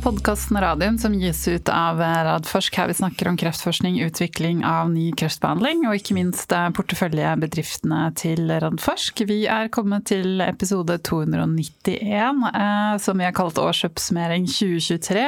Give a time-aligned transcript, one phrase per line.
[0.00, 5.10] podkasten Radium som gis ut av Radforsk, her vi snakker om kreftforskning, utvikling av ny
[5.18, 9.24] kreftbehandling, og ikke minst porteføljebedriftene til Radforsk.
[9.28, 15.26] Vi er kommet til episode 291, eh, som vi har kalt årsoppsummering 2023.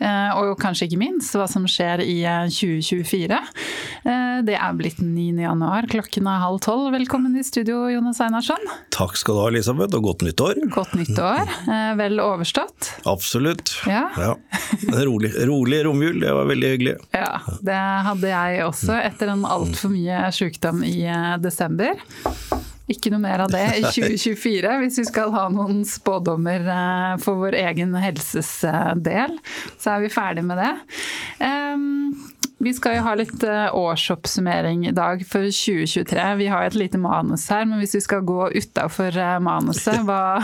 [0.00, 2.20] Eh, og kanskje ikke minst hva som skjer i
[2.52, 3.40] 2024.
[4.04, 5.40] Eh, det er blitt 9.
[5.42, 6.92] januar, klokken er halv tolv.
[6.94, 8.70] Velkommen i studio, Jonas Einarsson.
[8.94, 10.62] Takk skal du ha, Elisabeth, og godt nyttår.
[10.78, 11.56] Godt nyttår.
[11.98, 12.94] Vel overstått?
[13.08, 13.79] Absolutt.
[13.88, 14.02] Ja.
[14.16, 14.34] ja.
[15.04, 16.96] Rolig, rolig romjul, det var veldig hyggelig.
[17.16, 22.00] Ja, det hadde jeg også etter en altfor mye sykdom i eh, desember.
[22.90, 27.38] Ikke noe mer av det i 2024, hvis vi skal ha noen spådommer eh, for
[27.44, 29.38] vår egen helses eh, del.
[29.78, 30.72] Så er vi ferdig med det.
[32.60, 36.24] Vi skal jo ha litt årsoppsummering i dag for 2023.
[36.36, 40.42] Vi har et lite manus her, men hvis vi skal gå utafor manuset, hva,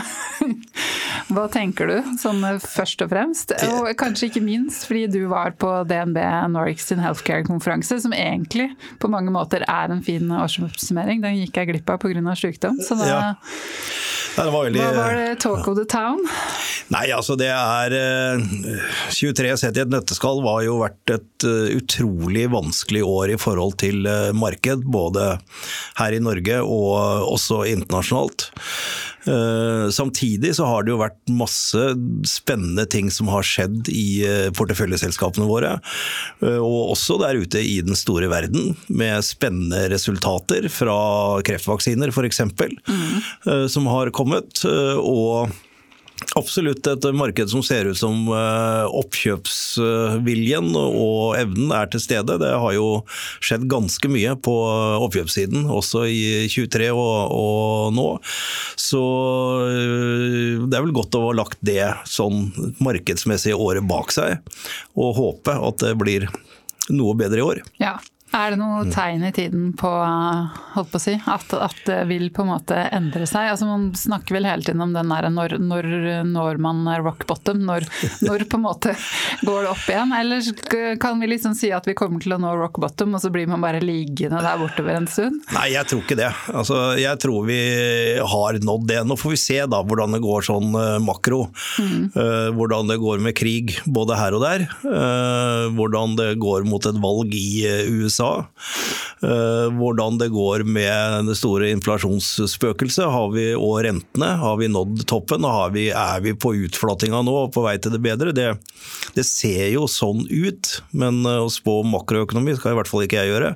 [1.33, 3.53] hva tenker du, sånn først og fremst?
[3.69, 6.17] Og kanskje ikke minst fordi du var på DNB
[6.55, 11.21] Nordic healthcare-konferanse, som egentlig på mange måter er en fin årsoppsummering.
[11.21, 12.35] Den gikk jeg glipp av pga.
[12.37, 12.81] sykdom.
[12.81, 13.21] Så da, ja.
[14.37, 14.81] Var veldig...
[14.81, 16.21] Hva var det talk of the town?
[16.93, 17.95] Nei, altså det er
[19.11, 24.07] 23 sett i et nøtteskall var jo vært et utrolig vanskelig år i forhold til
[24.37, 25.33] marked, både
[25.99, 28.47] her i Norge og også internasjonalt.
[29.93, 31.83] Samtidig så har det jo vært masse
[32.27, 34.23] spennende ting som har skjedd i
[34.57, 35.75] porteføljeselskapene våre.
[36.41, 40.97] Og også der ute i den store verden, med spennende resultater fra
[41.47, 42.43] kreftvaksiner f.eks.
[42.47, 43.67] Mm.
[43.71, 44.63] Som har kommet.
[44.65, 45.53] og
[46.35, 52.35] Absolutt et marked som ser ut som oppkjøpsviljen og evnen er til stede.
[52.41, 53.03] Det har jo
[53.39, 54.55] skjedd ganske mye på
[55.07, 58.19] oppkjøpssiden, også i 23 og, og nå.
[58.75, 58.99] Så
[60.67, 62.51] det er vel godt å ha lagt det sånn
[62.83, 64.37] markedsmessige året bak seg,
[64.99, 66.27] og håpe at det blir
[66.93, 67.57] noe bedre i år.
[67.81, 67.97] Ja,
[68.37, 69.89] er det noe tegn i tiden på,
[70.75, 73.49] holdt på å si, at, at, det vil på en måte endre seg?
[73.53, 75.87] Altså Man snakker vel hele tiden om den der når, når,
[76.27, 77.87] når man rock bottom, når,
[78.27, 78.95] når, på en måte
[79.47, 80.13] går det opp igjen?
[80.19, 83.31] Eller kan vi liksom si at vi kommer til å nå rock bottom, og så
[83.33, 85.41] blir man bare liggende der bortover en stund?
[85.55, 86.31] Nei, jeg tror ikke det.
[86.53, 87.59] Altså, jeg tror vi
[88.33, 89.01] har nådd det.
[89.07, 91.45] Nå får vi se da hvordan det går sånn makro.
[91.81, 92.09] Mm.
[92.15, 94.67] Uh, hvordan det går med krig både her og der.
[94.83, 97.49] Uh, hvordan det går mot et valg i
[97.87, 98.45] USA USA.
[99.77, 103.05] Hvordan det går med det store inflasjonsspøkelset
[103.57, 104.29] og rentene.
[104.37, 105.45] Har vi nådd toppen?
[105.45, 108.33] og vi, Er vi på utflatinga nå og på vei til det bedre?
[108.35, 108.51] Det,
[109.15, 113.33] det, ser jo sånn ut, men å spå makroøkonomi skal i hvert fall ikke jeg
[113.33, 113.53] gjøre.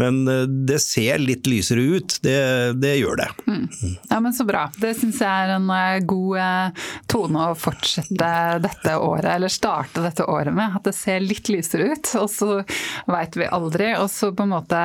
[0.00, 0.22] Men
[0.66, 2.38] det ser litt lysere ut, det,
[2.80, 3.28] det gjør det.
[3.46, 3.68] Mm.
[4.08, 4.64] Ja, men Så bra.
[4.80, 5.68] Det syns jeg er en
[6.08, 8.32] god tone å fortsette
[8.64, 10.78] dette året, eller starte dette året med.
[10.78, 12.12] At det ser litt lysere ut.
[12.22, 12.62] Og så
[13.10, 14.80] veit vi aldri og så på en måte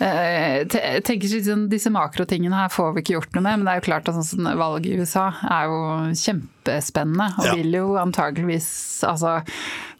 [0.00, 0.62] eh,
[1.04, 3.86] tenker sånn, Disse makrotingene her får vi ikke gjort noe med, men det er jo
[3.88, 5.80] klart at sånn, valget i USA er jo
[6.22, 7.28] kjempespennende.
[7.40, 7.56] Og ja.
[7.58, 8.70] vil jo antageligvis
[9.08, 9.38] altså,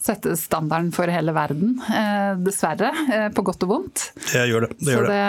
[0.00, 2.92] sette standarden for hele verden, eh, dessverre.
[3.10, 4.06] Eh, på godt og vondt.
[4.30, 4.72] Det gjør det.
[4.78, 5.24] det, gjør det.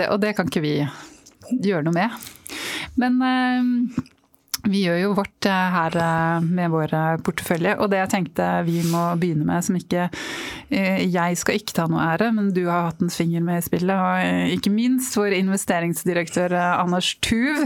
[0.00, 0.76] det og det kan ikke vi
[1.64, 2.30] gjøre noe med.
[2.98, 3.20] Men
[4.66, 8.48] vi gjør jo vårt eh, her eh, med vår eh, portefølje, og det jeg tenkte
[8.66, 10.08] vi må begynne med, som ikke
[10.68, 13.94] Jeg skal ikke ta noe ære, men du har hatt en finger med i spillet,
[13.94, 17.62] og ikke minst vår investeringsdirektør Anders Tuv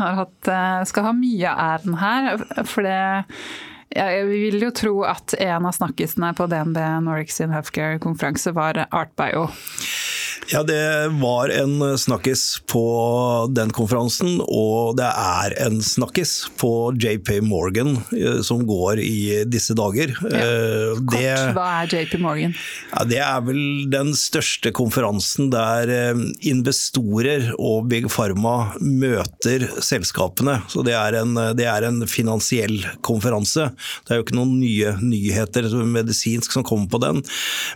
[0.00, 0.50] hatt,
[0.90, 2.42] skal ha mye av æren her.
[2.66, 2.98] For det
[3.94, 9.46] jeg vil jo tro at en av snakkisene på DNB Nordic sin healthcare-konferanse var Artbio.
[10.48, 12.82] Ja, det var en snakkis på
[13.50, 19.74] den konferansen, og det er en snakkis på JP Morgan eh, som går i disse
[19.74, 20.12] dager.
[20.22, 20.42] Ja.
[20.44, 22.54] Eh, Kort, det, hva er JP Morgan?
[22.92, 30.60] Ja, det er vel den største konferansen der eh, investorer og Big Pharma møter selskapene.
[30.70, 33.72] Så det er en, det er en finansiell konferanse.
[34.06, 37.20] Det er jo ikke noen nye nyheter medisinsk som kommer på den,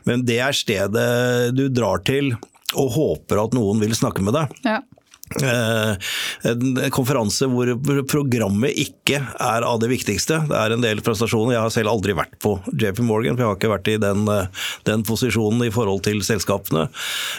[0.07, 1.11] men det er stedet
[1.59, 2.31] du drar til
[2.79, 4.55] og håper at noen vil snakke med deg.
[4.67, 4.81] Ja.
[5.39, 5.95] Eh,
[6.51, 7.69] en konferanse hvor
[8.11, 10.41] programmet ikke er av det viktigste.
[10.51, 11.55] Det er en del prestasjoner.
[11.55, 14.25] Jeg har selv aldri vært på JP Morgan, for jeg har ikke vært i den,
[14.27, 16.89] eh, den posisjonen i forhold til selskapene.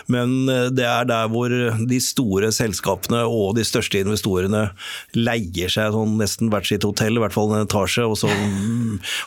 [0.07, 4.69] Men eh, det er der hvor de store selskapene og de største investorene
[5.17, 8.31] leier seg sånn nesten hvert sitt hotell, i hvert fall en etasje, og så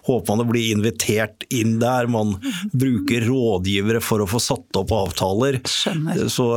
[0.08, 2.08] håper man å bli invitert inn der.
[2.08, 2.38] Man
[2.72, 5.60] bruker rådgivere for å få satt opp avtaler.
[5.68, 6.24] Skjønner.
[6.32, 6.48] Så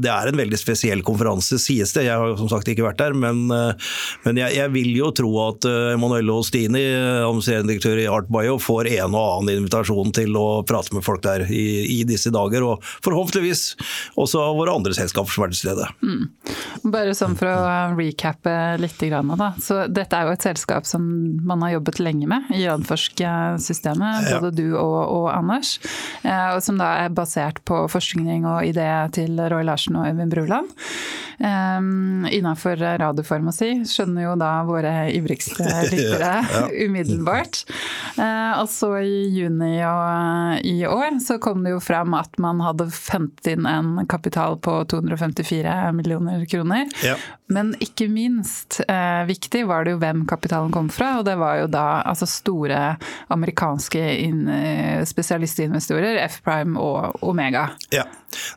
[0.00, 2.06] det er en veldig spesiell konferanse konferanse, sies det.
[2.06, 3.14] Jeg har som sagt ikke vært der.
[3.14, 5.64] Men, men jeg, jeg, vil jo tro at
[5.94, 6.82] Emanuele Ostini,
[7.24, 11.46] administrerende direktør i Artbio, får en og annen invitasjon til å prate med folk der
[11.48, 12.64] i, i disse dager.
[12.64, 13.74] Og forhåpentligvis
[14.16, 15.88] også av våre andre selskaper som er til stede.
[16.02, 16.90] Mm.
[16.94, 19.50] Bare sånn for å recappe litt, da.
[19.60, 21.02] Så dette er jo et selskap som
[21.44, 24.54] man har jobbet lenge med i Radforsk-systemet, både ja.
[24.54, 25.76] du og, og Anders.
[26.24, 30.70] Og som da er basert på forskning og idé til Roy Larsen og Øyvind Bruland.
[31.38, 37.64] Um, Innafor radiofarmasi skjønner jo da våre ivrigste lyttere ja, umiddelbart.
[38.18, 42.62] Uh, og så i juni og, i år så kom det jo fram at man
[42.64, 46.88] hadde hentet inn en kapital på 254 millioner kroner.
[47.04, 47.16] Ja.
[47.52, 51.60] Men ikke minst uh, viktig var det jo hvem kapitalen kom fra, og det var
[51.62, 52.82] jo da altså store
[53.32, 54.44] amerikanske in,
[55.06, 57.68] spesialistinvestorer, F-Prime og Omega.
[57.94, 58.06] Ja,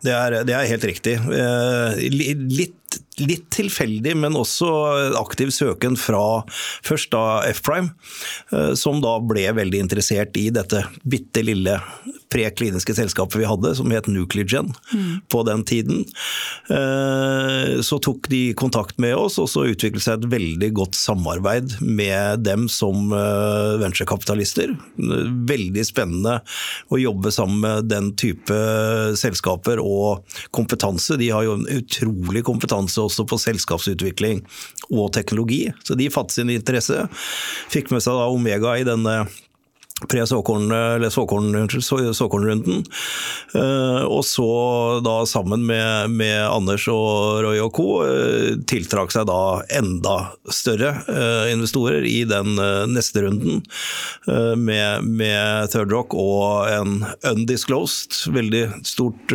[0.05, 1.15] det er, det er helt riktig.
[2.57, 4.69] Litt litt tilfeldig, men også
[5.17, 6.43] aktiv søken fra
[6.85, 7.93] først da F-Prime,
[8.53, 11.79] eh, som da ble veldig interessert i dette bitte lille
[12.33, 15.27] prekliniske selskapet vi hadde, som het Nuclegen mm.
[15.31, 16.03] på den tiden.
[16.69, 21.77] Eh, så tok de kontakt med oss, og så utviklet seg et veldig godt samarbeid
[21.81, 24.75] med dem som eh, venturekapitalister.
[24.97, 26.39] Veldig spennende
[26.91, 28.57] å jobbe sammen med den type
[29.17, 31.17] selskaper og kompetanse.
[31.19, 34.43] De har jo en utrolig kompetanse også på selskapsutvikling
[34.91, 35.65] og teknologi.
[35.87, 37.07] Så de fattet sin interesse.
[37.73, 39.23] Fikk med seg da Omega i denne
[40.05, 42.83] pre-såkornrunden.
[43.53, 48.03] Eh, og så da sammen med, med, Anders og Roy og co.
[48.05, 50.17] Eh, tiltrakk seg da enda
[50.53, 52.55] større eh, investorer i den
[52.91, 53.63] neste runden.
[54.27, 59.31] Med, med Third Rock og en undisclosed, veldig stort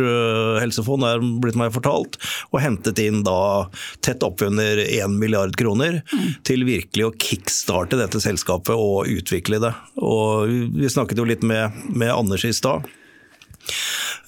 [0.61, 2.17] helsefond er blitt meg fortalt.
[2.51, 3.67] Og hentet inn da
[4.05, 6.29] tett oppunder 1 milliard kroner mm.
[6.47, 9.73] til virkelig å kickstarte dette selskapet og utvikle det.
[10.03, 12.87] Og vi snakket jo litt med, med Anders i stad.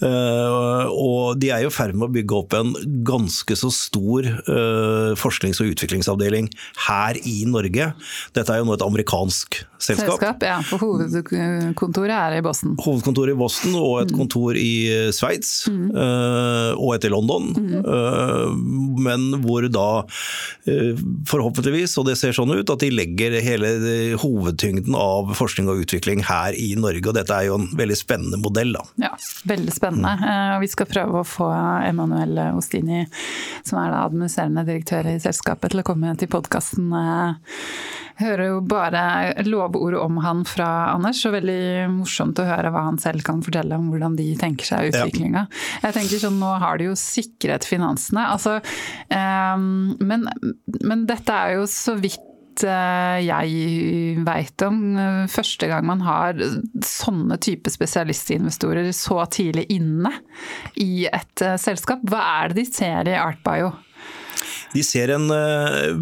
[0.03, 2.73] Uh, og de er i ferd med å bygge opp en
[3.07, 6.49] ganske så stor uh, forsknings- og utviklingsavdeling
[6.89, 7.93] her i Norge.
[8.35, 10.15] Dette er jo nå et amerikansk selskap.
[10.17, 12.75] selskap ja, for hovedkontoret er i Boston.
[12.81, 14.17] Hovedkontoret i Boston og et mm.
[14.19, 15.87] kontor i eh, Sveits mm.
[15.95, 17.51] uh, og et i London.
[17.55, 17.73] Mm.
[19.05, 20.03] men hvor da
[21.29, 23.69] forhåpentligvis, og det ser sånn ut, at de legger hele
[24.21, 27.03] hovedtyngden av forskning og utvikling her i Norge.
[27.09, 28.73] Og dette er jo en veldig spennende modell.
[28.75, 28.83] da.
[29.07, 29.11] Ja,
[29.47, 30.53] veldig spennende og Mm.
[30.55, 31.49] Eh, vi skal prøve å få
[31.85, 33.05] Emanuel Ostini,
[33.63, 36.91] som er administrerende direktør i selskapet, til å komme til podkasten.
[38.19, 39.05] Hører jo bare
[39.47, 43.79] lovord om han fra Anders, og veldig morsomt å høre hva han selv kan fortelle
[43.79, 45.47] om hvordan de tenker seg utviklinga.
[45.47, 45.81] Ja.
[45.87, 48.27] Jeg tenker sånn, Nå har de jo sikret finansene.
[48.35, 48.59] Altså,
[49.09, 50.27] um, men,
[50.83, 52.31] men dette er jo så vidt
[52.63, 56.39] Eh, jeg veit om eh, første gang man har
[56.85, 60.13] sånne type spesialistinvestorer så tidlig inne
[60.79, 62.05] i et eh, selskap.
[62.07, 63.73] Hva er det de ser i ArtBio?
[64.75, 65.29] De ser en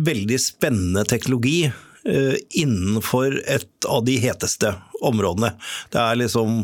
[0.02, 1.68] veldig spennende teknologi
[2.04, 4.74] innenfor et av de heteste
[5.04, 5.54] områdene.
[5.94, 6.64] Det er liksom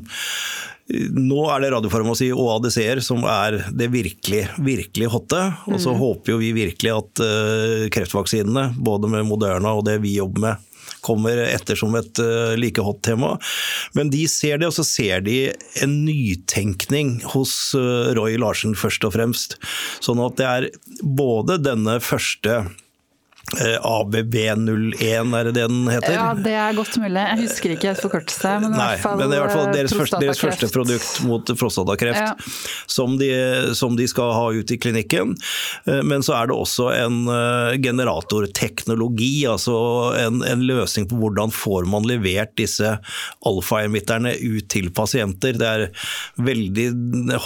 [0.90, 5.42] nå er det radiofarmasi og ADC-er som er det virkelig, virkelig hotte.
[5.70, 6.00] Og så mm.
[6.00, 10.66] håper jo vi virkelig at uh, kreftvaksinene, både med Moderna og det vi jobber med,
[11.06, 12.20] kommer etter som et
[12.58, 13.36] like hot tema.
[13.96, 15.38] Men de ser det, og så ser de
[15.84, 17.54] en nytenkning hos
[18.18, 19.60] Roy Larsen først og fremst.
[20.04, 20.70] Sånn at det er
[21.06, 22.89] både denne første Eh,
[23.58, 26.14] ABB01, er det det den heter?
[26.14, 27.22] Ja, det er godt mulig.
[27.22, 28.52] Jeg husker ikke helt forkortelse.
[28.64, 32.22] Men, Nei, i fall, men i hvert fall deres, første, deres første produkt mot prostatakreft
[32.22, 32.34] ja.
[32.90, 33.30] som, de,
[33.78, 35.36] som, de, skal ha ut i klinikken.
[35.90, 39.78] Eh, men så er det også en eh, generatorteknologi, altså
[40.20, 42.96] en, en løsning på hvordan får man levert disse
[43.50, 45.58] alfa-emitterne ut til pasienter.
[45.60, 45.88] Det er
[46.40, 46.88] veldig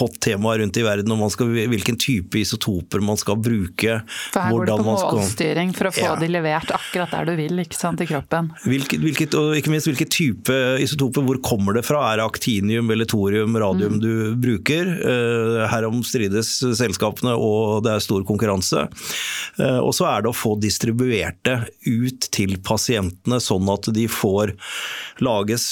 [0.00, 4.00] hot tema rundt i verden om skal, hvilken type isotoper man skal bruke.
[4.34, 6.14] For her går det på målstyring for å få ja.
[6.20, 8.50] de levert akkurat der du vil ikke sant, i kroppen.
[8.66, 12.02] Hvilket, hvilket, og ikke minst hvilken type isotoper, hvor kommer det fra?
[12.10, 14.02] Er det aktinium eller thorium, radium mm.
[14.02, 14.90] du bruker?
[15.04, 18.86] Uh, herom strides selskapene og det er stor konkurranse.
[19.60, 24.06] Uh, og så er det å få distribuert det ut til pasientene, sånn at de
[24.10, 24.54] får
[25.24, 25.66] lages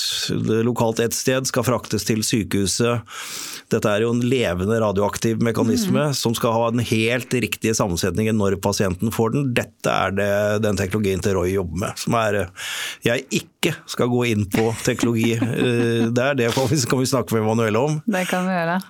[0.66, 3.02] lokalt et sted, skal fraktes til sykehuset.
[3.72, 6.16] Dette er jo en levende radioaktiv mekanisme mm.
[6.16, 9.50] som skal ha den helt riktige sammensetningen når pasienten får den.
[9.56, 11.99] Dette er det den teknologien til Roy jobber med.
[12.00, 12.38] Som er
[13.04, 18.00] Jeg ikke skal gå inn på teknologi der, det kan vi snakke med Emanuelle om.
[18.07, 18.81] Det kan vi gjøre.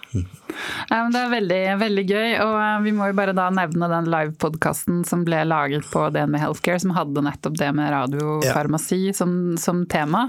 [0.91, 5.03] Ja, det er veldig, veldig gøy, og vi må jo bare da nevne den livepodkasten
[5.09, 9.17] som ble laget på DNB Healthcare, som hadde nettopp det med radiofarmasi ja.
[9.17, 10.27] som, som, tema.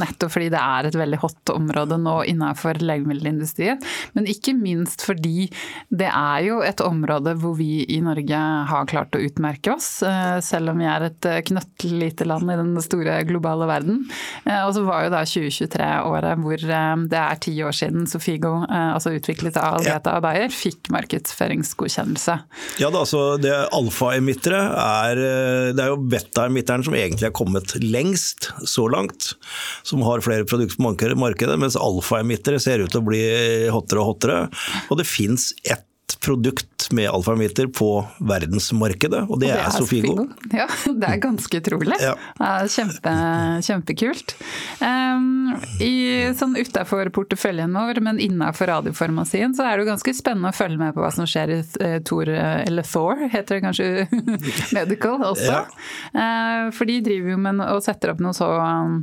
[0.00, 3.80] Nettopp fordi det er et veldig hot område nå innenfor legemiddelindustrien.
[4.16, 5.48] Men ikke minst fordi
[5.92, 9.88] det er jo et område hvor vi i Norge har klart å utmerke oss,
[10.44, 14.02] selv om vi er et knøttlite land i den store globale verden.
[14.46, 16.66] Og så var jo da 2023 året hvor
[17.12, 20.22] det er ti år siden Sofigo, altså utviklet av Algeta ja.
[20.22, 22.38] Bayer, fikk markedsføringsgodkjennelse.
[22.80, 25.22] Ja, da, altså det alfa-emittere er
[25.76, 29.34] Det er jo beta-emitteren som egentlig er kommet lengst så langt,
[29.86, 33.22] som har flere produkter på markedet, mens alfa-emittere ser ut til å bli
[33.72, 34.44] hottere og hottere.
[34.90, 35.86] Og det fins ett
[36.22, 40.14] produkt med alfamiter på verdensmarkedet, og det, og det er, er Sofigo.
[40.16, 40.58] Sofigo.
[40.58, 40.66] Ja,
[41.00, 41.98] det er ganske utrolig.
[42.02, 42.12] Ja.
[42.70, 43.14] Kjempe,
[43.66, 44.34] kjempekult.
[44.82, 45.94] Um, i,
[46.38, 50.80] sånn Utafor porteføljen vår, men innafor radiofarmasien, så er det jo ganske spennende å følge
[50.80, 53.90] med på hva som skjer i uh, Tor, eller Thor, heter det kanskje
[54.78, 55.50] Medical også.
[55.50, 55.64] Ja.
[56.14, 59.02] Uh, for de driver jo med og setter opp noe så um,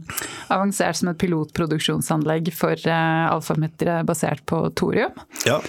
[0.53, 5.15] avansert som et pilotproduksjonsanlegg for uh, alfamitere basert på thorium.
[5.47, 5.59] Ja.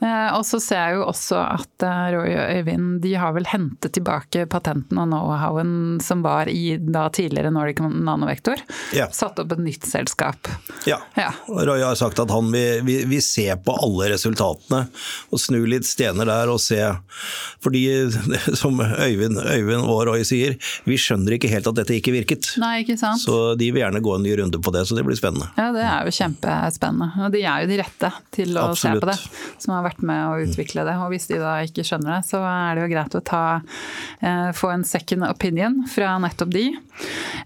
[0.00, 3.48] Eh, og så ser jeg jo også at eh, Roy og Øyvind de har vel
[3.50, 8.62] hentet tilbake patenten og know-howen som var i da tidligere Nordic Nanovektor.
[8.96, 9.10] Ja.
[9.12, 10.48] Satt opp et nytt selskap.
[10.88, 11.00] Ja.
[11.18, 11.30] ja.
[11.48, 14.86] Roy har sagt at han vil, vil, vil, se på alle resultatene
[15.30, 16.80] og snu litt stener der og se.
[17.60, 17.84] Fordi,
[18.62, 20.56] som Øyvind, Øyvind og Roy sier,
[20.88, 22.54] vi skjønner ikke helt at dette ikke virket.
[22.62, 23.20] Nei, ikke sant?
[23.20, 25.50] Så de vil gjerne gå en ny runde på det, så det blir spennende.
[25.60, 27.12] Ja, det er jo kjempespennende.
[27.26, 28.96] Og de er jo de rette til å Absolutt.
[28.96, 29.18] se på det.
[29.60, 30.96] Som har vært vært med å utvikle det.
[31.02, 33.44] Og hvis de da ikke skjønner det, så er det jo greit å ta,
[34.20, 36.66] eh, få en second opinion fra nettopp de.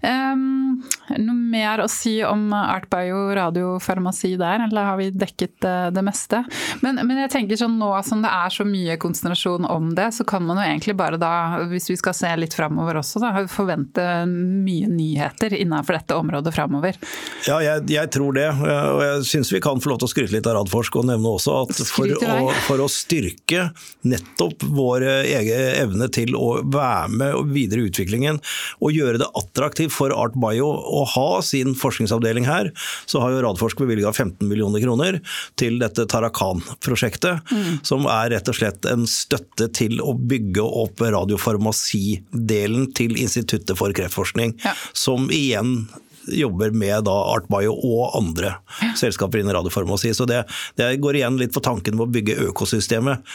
[0.03, 0.83] Um,
[1.13, 6.41] noe mer å si om Artbio radiofarmasi der, eller har vi dekket det, det meste?
[6.81, 10.25] Men, men, jeg tenker sånn nå som det er så mye konsentrasjon om det, så
[10.27, 11.31] kan man jo egentlig bare da,
[11.69, 16.99] hvis vi skal se litt framover også, da, forvente mye nyheter innenfor dette området framover.
[17.47, 18.47] Ja, jeg, jeg, tror det.
[18.55, 21.35] Og jeg syns vi kan få lov til å skryte litt av Radforsk og nevne
[21.37, 23.69] også at for å, for å styrke
[24.07, 28.39] nettopp vår egen evne til å være med videre i utviklingen
[28.81, 32.71] og gjøre det attraktivt for Art Bio å ha sin forskningsavdeling her,
[33.09, 35.19] så har jo Radforsk bevilga 15 millioner kroner
[35.59, 37.81] til dette Tarakan-prosjektet, mm.
[37.87, 43.95] som er rett og slett en støtte til å bygge opp radiofarmasidelen til Instituttet for
[43.95, 44.75] kreftforskning, ja.
[44.95, 45.85] som igjen
[46.27, 48.55] jobber med da ArtBio og andre
[48.97, 50.13] selskaper innen radiofarmasi.
[50.17, 50.43] Så det,
[50.79, 53.25] det, går igjen litt på tanken med å bygge økosystemet.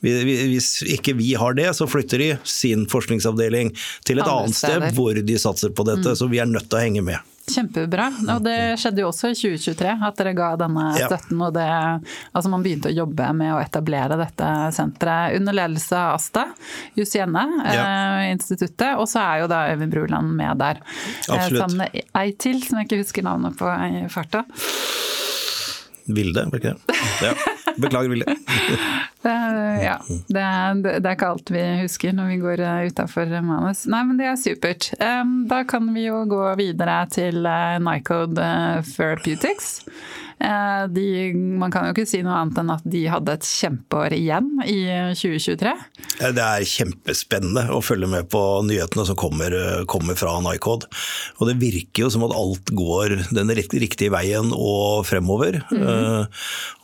[0.00, 3.74] Hvis ikke vi har det, så flytter de sin forskningsavdeling
[4.08, 6.14] til et annet sted hvor de satser på dette.
[6.14, 6.18] Mm.
[6.18, 7.20] Så vi er nødt til å henge med.
[7.50, 8.08] Kjempebra.
[8.36, 11.40] Og det skjedde jo også i 2023 at dere ga denne støtten.
[11.42, 11.66] og det,
[12.32, 16.46] altså Man begynte å jobbe med å etablere dette senteret under ledelse av Asta
[16.98, 17.84] Jussienne, ja.
[17.84, 18.96] eh, instituttet.
[18.96, 20.82] Og så er jo da Øyvind Bruland med der.
[21.28, 24.44] Eh, sammen med ei til, som jeg ikke husker navnet på i farta.
[26.10, 27.00] Vilde, ble ikke det?
[27.22, 27.34] Ja.
[27.76, 28.36] Beklager, Vilde.
[29.86, 29.96] ja,
[30.28, 30.44] det
[30.84, 33.84] det er, ikke alt vi husker når vi går eh, utafor manus.
[33.90, 34.90] Nei, men det er supert.
[35.50, 39.80] Da kan vi jo gå videre til eh, Nycode eh, Therapeutics.
[40.40, 41.06] Eh, de,
[41.60, 44.78] man kan jo ikke si noe annet enn at de hadde et kjempeår igjen i
[45.18, 45.74] 2023.
[46.20, 49.52] Det er kjempespennende å følge med på nyhetene som kommer,
[49.90, 50.86] kommer fra Nycod.
[51.38, 55.60] Og det virker jo som at alt går den riktige veien og fremover.
[55.70, 56.26] Mm -hmm.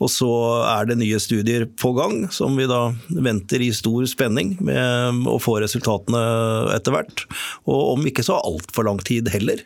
[0.01, 0.33] Og så
[0.69, 5.39] er det nye studier på gang som vi da venter i stor spenning med å
[5.41, 7.25] få resultatene etter hvert.
[7.67, 9.65] Og om ikke så altfor lang tid heller.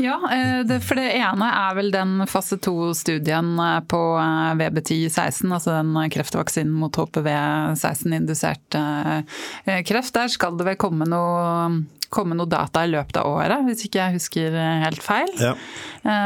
[0.00, 4.00] Ja, eh, for det ene er vel den fase to-studien eh, på
[4.60, 8.78] VB10-16, altså den kreftvaksinen mot HPV16-indusert
[9.86, 10.14] kreft.
[10.16, 14.00] Der skal det vel komme noe komme noe data i løpet av året, hvis ikke
[14.00, 15.28] jeg husker helt feil.
[15.38, 15.52] Ja.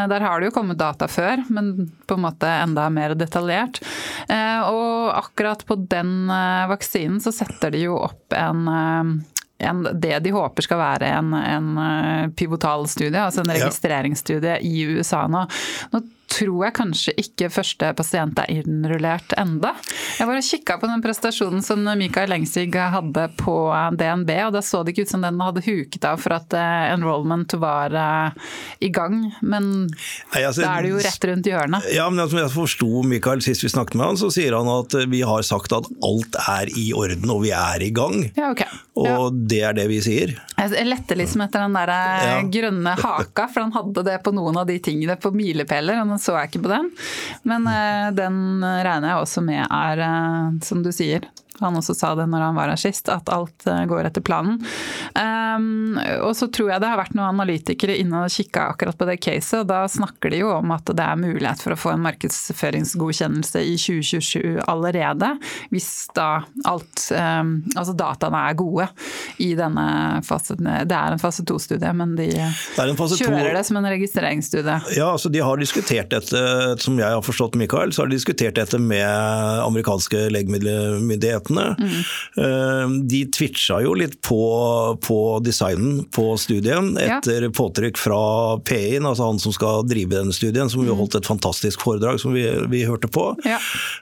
[0.08, 3.82] Der har det jo kommet data før, men på en måte enda mer detaljert.
[4.24, 6.32] Og akkurat på den
[6.72, 8.64] vaksinen så setter de jo opp en
[9.68, 14.84] en, det de håper skal være en, en eh, pivotal studie, altså en registreringsstudie i
[14.94, 15.46] USA nå.
[15.94, 19.74] Nå tror jeg kanskje ikke første pasient er innrullert enda.
[20.18, 23.56] Jeg var og kikka på den prestasjonen som Mikael Lengsvig hadde på
[23.98, 26.92] DNB, og da så det ikke ut som den hadde huket av for at eh,
[26.94, 28.54] enrollment var eh,
[28.84, 29.20] i gang.
[29.42, 31.88] Men Nei, altså, da er det jo rett rundt hjørnet.
[31.94, 34.96] Ja, men som jeg forsto Mikael sist vi snakket med han, så sier han at
[35.10, 38.24] vi har sagt at alt er i orden og vi er i gang.
[38.38, 38.70] Ja, okay.
[38.94, 39.18] Og ja.
[39.54, 40.34] det er det vi sier.
[40.54, 42.36] Jeg lette liksom etter den der eh, ja.
[42.58, 45.98] grønne haka, for han hadde det på noen av de tingene på milepæler.
[46.22, 46.90] Så jeg ikke på den.
[47.48, 51.28] Men uh, den regner jeg også med er, uh, som du sier,
[51.60, 54.58] han også sa det når han var her sist, at alt eh, går etter planen.
[55.56, 59.08] Um, og så tror jeg det har vært noen analytikere inne og kikka akkurat på
[59.08, 59.60] det caset.
[59.62, 63.64] og Da snakker de jo om at det er mulighet for å få en markedsføringsgodkjennelse
[63.64, 65.34] i 2027 allerede.
[65.74, 68.84] Hvis da alt um, Altså dataene er gode
[69.42, 69.84] i denne
[70.26, 74.76] fase Det er en fase to-studie, men de kjører det som en registreringsstudie.
[74.96, 76.42] Ja, altså de har diskutert dette,
[76.82, 79.04] som jeg har forstått Mikael, så har de diskutert dette med
[79.64, 81.04] amerikanske legemiddelmyndighetene.
[81.08, 81.76] myndighetene.
[82.36, 83.08] Mm.
[83.08, 87.50] De twitcha jo litt på, på, designen på studien etter ja.
[87.54, 88.20] påtrykk fra
[88.66, 91.00] PI-en, altså han som skal drive denne studien, som jo mm.
[91.00, 93.26] holdt et fantastisk foredrag som vi, vi hørte på.
[93.46, 93.58] Ja.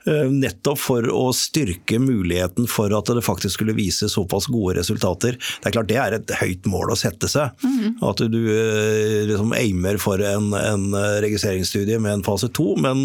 [0.08, 5.38] Eh, nettopp for å styrke muligheten for at det faktisk skulle vise såpass gode resultater.
[5.38, 7.52] Det er klart det er et høyt mål å sette seg.
[7.64, 7.98] Mm.
[8.08, 10.88] At du eh, liksom aimer for en, en
[11.24, 13.04] registreringsstudie med en fase to, men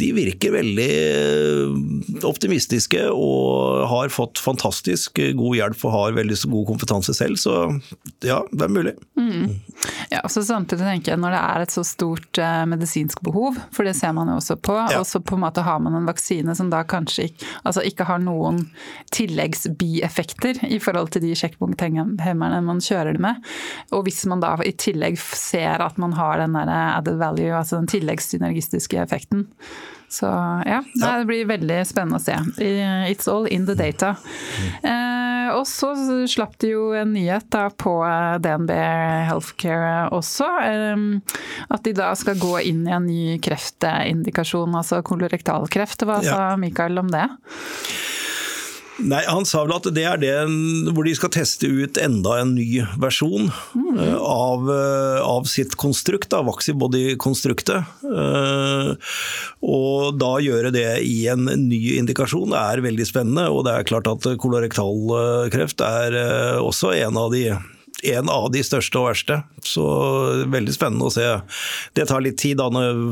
[0.00, 0.90] de virker veldig
[2.26, 7.38] optimistiske og har fått fantastisk god hjelp og har veldig god kompetanse selv.
[7.42, 7.80] Så
[8.20, 8.92] ja, det er mulig.
[9.18, 9.50] Mm.
[10.10, 13.88] Ja, så Samtidig tenker jeg når det er et så stort eh, medisinsk behov, for
[13.88, 15.00] det ser man jo også på, ja.
[15.00, 18.06] og så på en måte har man en vaksine som da kanskje ikke, altså ikke
[18.06, 18.60] har noen
[19.16, 23.42] tilleggsbieffekter i forhold til de sjekkpunkthemmerne man kjører det med.
[23.90, 27.80] Og hvis man da i tillegg ser at man har den der added value, altså
[27.80, 29.48] den tilleggssynergistiske effekten,
[30.12, 30.28] så
[30.68, 32.36] ja, det blir veldig spennende å se.
[33.08, 34.10] It's all in the data.
[34.84, 35.21] Eh,
[35.56, 35.92] og så
[36.30, 38.72] slapp de jo en nyhet da på eh, DNB
[39.28, 40.48] Healthcare også.
[40.68, 41.04] Eh,
[41.72, 46.06] at de da skal gå inn i en ny kreftindikasjon, altså kolorektalkreft.
[46.08, 47.28] Hva sa Mikael om det?
[49.00, 50.34] Nei, Han sa vel at det er det
[50.92, 54.00] hvor de skal teste ut enda en ny versjon mm.
[54.20, 57.88] av, eh, av, sitt konstrukt, av Vaxibody-konstruktet.
[58.04, 58.92] Uh,
[59.64, 63.48] og da gjøre det i en ny indikasjon er veldig spennende.
[63.48, 66.18] Og det er klart at kolorektalkreft er
[66.60, 67.46] også en av de
[68.02, 69.38] en av de største og verste.
[69.62, 69.84] Så
[70.50, 71.26] veldig spennende å se.
[71.94, 72.66] Det tar litt tid da,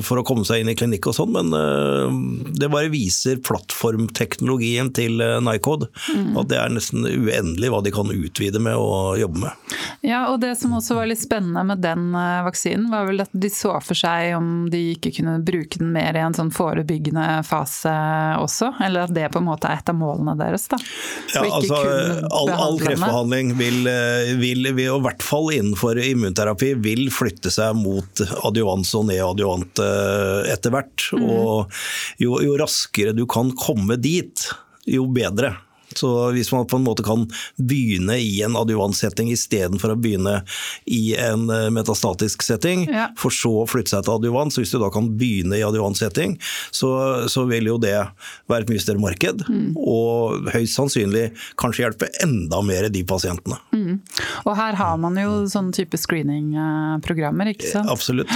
[0.07, 4.91] for å komme seg inn i klinikk og sånn, men eh, det bare viser plattformteknologien
[4.97, 5.91] til eh, Nycode.
[6.11, 6.35] Mm.
[6.41, 9.77] At det er nesten uendelig hva de kan utvide med og jobbe med.
[10.07, 13.31] Ja, og det som også var litt spennende med den eh, vaksinen, var vel at
[13.33, 17.45] de så for seg om de ikke kunne bruke den mer i en sånn forebyggende
[17.47, 17.95] fase
[18.43, 18.73] også?
[18.83, 20.67] Eller at det på en måte er et av målene deres?
[20.71, 20.81] da?
[21.37, 23.87] Ja, altså all, all kreftbehandling vil,
[24.41, 29.83] vil, vil og i hvert fall innenfor immunterapi, vil flytte seg mot adjuvans og neadjuvant
[29.85, 31.09] eh, etter hvert.
[31.13, 31.27] Mm.
[31.29, 31.81] Og
[32.23, 34.47] jo, jo raskere du kan komme dit,
[34.89, 35.55] jo bedre.
[35.97, 37.27] Så hvis man på en måte kan
[37.57, 40.41] begynne i en adjuvantsetting istedenfor å begynne
[40.91, 43.09] i en eh, metastatisk setting, ja.
[43.19, 46.37] for så å flytte seg til adjuvant, så hvis du da kan begynne i adjuvantsetting,
[46.71, 46.93] så,
[47.31, 47.97] så vil jo det
[48.51, 49.45] være et mye større marked.
[49.51, 49.75] Mm.
[49.81, 53.59] Og høyst sannsynlig kanskje hjelpe enda mer de pasientene.
[53.75, 54.01] Mm.
[54.45, 57.91] Og her har man jo sånn type screeningprogrammer, ikke sant?
[57.91, 58.31] Absolutt.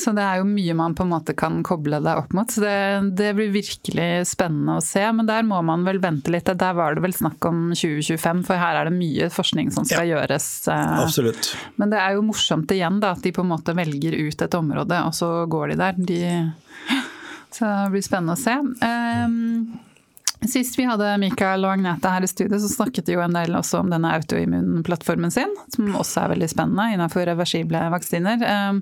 [0.00, 2.48] Så det er jo mye man på en måte kan koble det opp mot.
[2.50, 2.76] Så det,
[3.18, 5.02] det, blir virkelig spennende å se.
[5.16, 6.48] Men der må man vel vente litt.
[6.48, 10.08] Der var det vel snakk om 2025, for her er det mye forskning som skal
[10.08, 10.48] ja, gjøres.
[10.72, 10.96] Eh.
[11.04, 11.52] Absolutt.
[11.80, 14.58] Men det er jo morsomt igjen da, at de på en måte velger ut et
[14.58, 16.02] område, og så går de der.
[16.10, 16.20] De,
[17.52, 18.56] så det blir spennende å se.
[18.56, 19.89] Um,
[20.48, 23.52] Sist vi hadde Mikael og Agnete her i studio, så snakket de jo en del
[23.58, 28.40] også om denne autoimmunplattformen sin, som også er veldig spennende innenfor reversible vaksiner.
[28.48, 28.80] Ehm,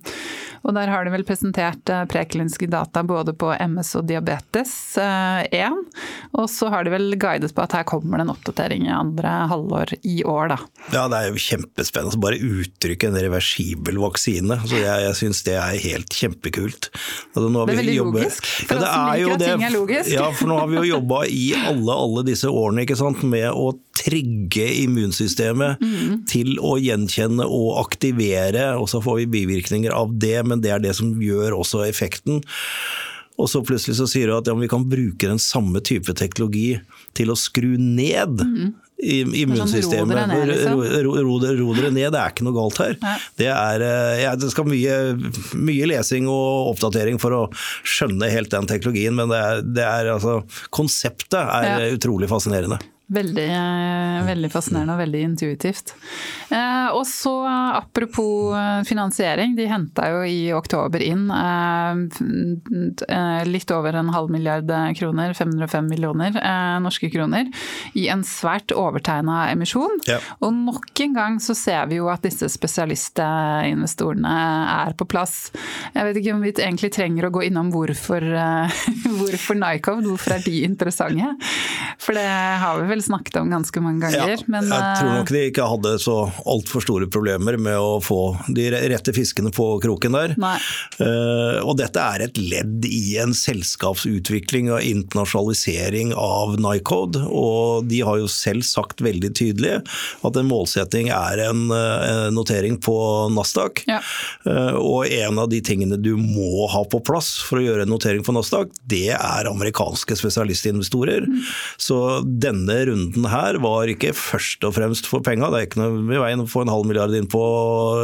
[0.63, 5.51] og der har de vel presentert eh, prekliniske data både på MS og diabetes 1.
[5.51, 6.07] Eh,
[6.39, 9.35] og så har de vel guidet på at her kommer det en oppdatering i andre
[9.51, 10.61] halvår i år, da.
[10.95, 12.23] Ja, det er jo kjempespennende.
[12.23, 14.61] Bare uttrykke en reversibel vaksine.
[14.63, 16.91] Så jeg, jeg syns det er helt kjempekult.
[17.35, 18.23] Altså, det er veldig jobbet...
[18.29, 18.51] logisk.
[18.63, 20.15] For ja, oss som liker at ting er logisk.
[20.15, 22.85] Ja, for nå har vi jo jobba i alle, alle disse årene
[23.29, 26.15] med å trigge immunsystemet mm.
[26.31, 30.83] til å gjenkjenne og aktivere, og så får vi bivirkninger av det, men det er
[30.85, 32.43] det som gjør også effekten.
[33.39, 36.79] Og så plutselig så sier du at ja, vi kan bruke den samme type teknologi
[37.19, 38.73] til å skru ned mm.
[38.99, 40.19] Immunsystemet.
[40.19, 40.83] Sånn ro dere liksom.
[41.07, 42.97] ro, ro, ro, ro ned, det er ikke noe galt her.
[43.39, 44.99] Det, er, eh, ja, det skal mye,
[45.55, 47.43] mye lesing og oppdatering for å
[47.87, 50.41] skjønne helt den teknologien, men det er, det er altså
[50.75, 51.91] Konseptet er Ja.
[51.95, 52.79] utrolig fascinerende.
[53.09, 55.95] Veldig, eh, veldig fascinerende og veldig intuitivt.
[56.53, 61.97] Eh, og så apropos eh, finansiering, de henta jo i oktober inn eh,
[63.49, 64.69] litt over en halv milliard
[64.99, 67.49] kroner, 505 millioner eh, norske kroner,
[67.97, 70.05] i en svært overtegna emisjon.
[70.09, 70.21] Ja.
[70.45, 74.35] Og nok en gang så ser vi jo at disse spesialistinvestorene
[74.85, 75.49] er på plass.
[75.95, 78.21] Jeg vet ikke om vi egentlig trenger å gå innom hvorfor,
[79.23, 81.33] hvorfor Nycov, hvorfor er de interessante?
[81.97, 84.43] For det har vi vel snakket om ganske mange ganger.
[84.47, 86.17] men, jeg tror eh, nok de ikke hadde så
[86.49, 88.21] altfor store problemer med å få
[88.55, 90.35] de rette fiskene på kroken der.
[90.39, 97.25] Eh, og dette er et ledd i en selskapsutvikling og internasjonalisering av Nycode.
[97.29, 99.79] Og de har jo selv sagt veldig tydelig
[100.27, 102.97] at en målsetting er en uh, notering på
[103.35, 103.85] Nasdaq.
[103.89, 104.01] Ja.
[104.47, 107.93] Uh, og en av de tingene du må ha på plass for å gjøre en
[107.93, 111.27] notering på Nasdaq, det er amerikanske spesialistinvestorer.
[111.81, 116.03] Så denne runden her var ikke først og fremst for penga, det er ikke noe
[116.17, 117.45] i veien å få en halv milliard inn på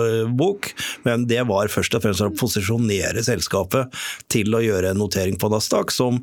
[0.05, 0.71] eh, bok,
[1.09, 5.51] men det var først og fremst å posisjonere selskapet til å gjøre en notering på
[5.53, 6.23] Nasdaq, som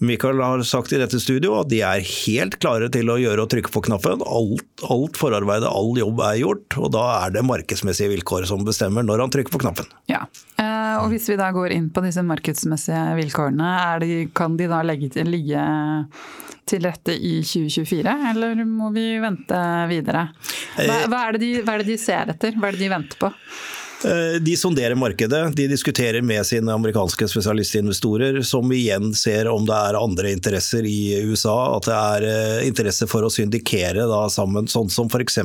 [0.00, 3.50] Michael har sagt i dette studio at de er helt klare til å gjøre og
[3.52, 4.22] trykke på knappen.
[4.24, 9.04] Alt, alt forarbeidet, all jobb er gjort, og da er det markedsmessige vilkår som bestemmer
[9.04, 9.90] når han trykker på knappen.
[10.08, 10.22] Ja.
[10.56, 14.80] Eh, og hvis vi da går inn på disse markedsmessige vilkårene, de, kan de da
[14.88, 15.66] legge til, ligge
[16.68, 20.26] til rette i 2024, eller må vi vente videre?
[20.76, 22.56] Hva, hva, er det de, hva er det de ser etter?
[22.56, 23.32] Hva er det de venter på?
[24.04, 29.76] Eh, De sonderer markedet, de diskuterer med sine amerikanske spesialistinvestorer, som igjen ser om det
[29.76, 34.68] er andre interesser i USA, at det er eh, interesse for å syndikere da sammen,
[34.72, 35.38] sånn som f.eks.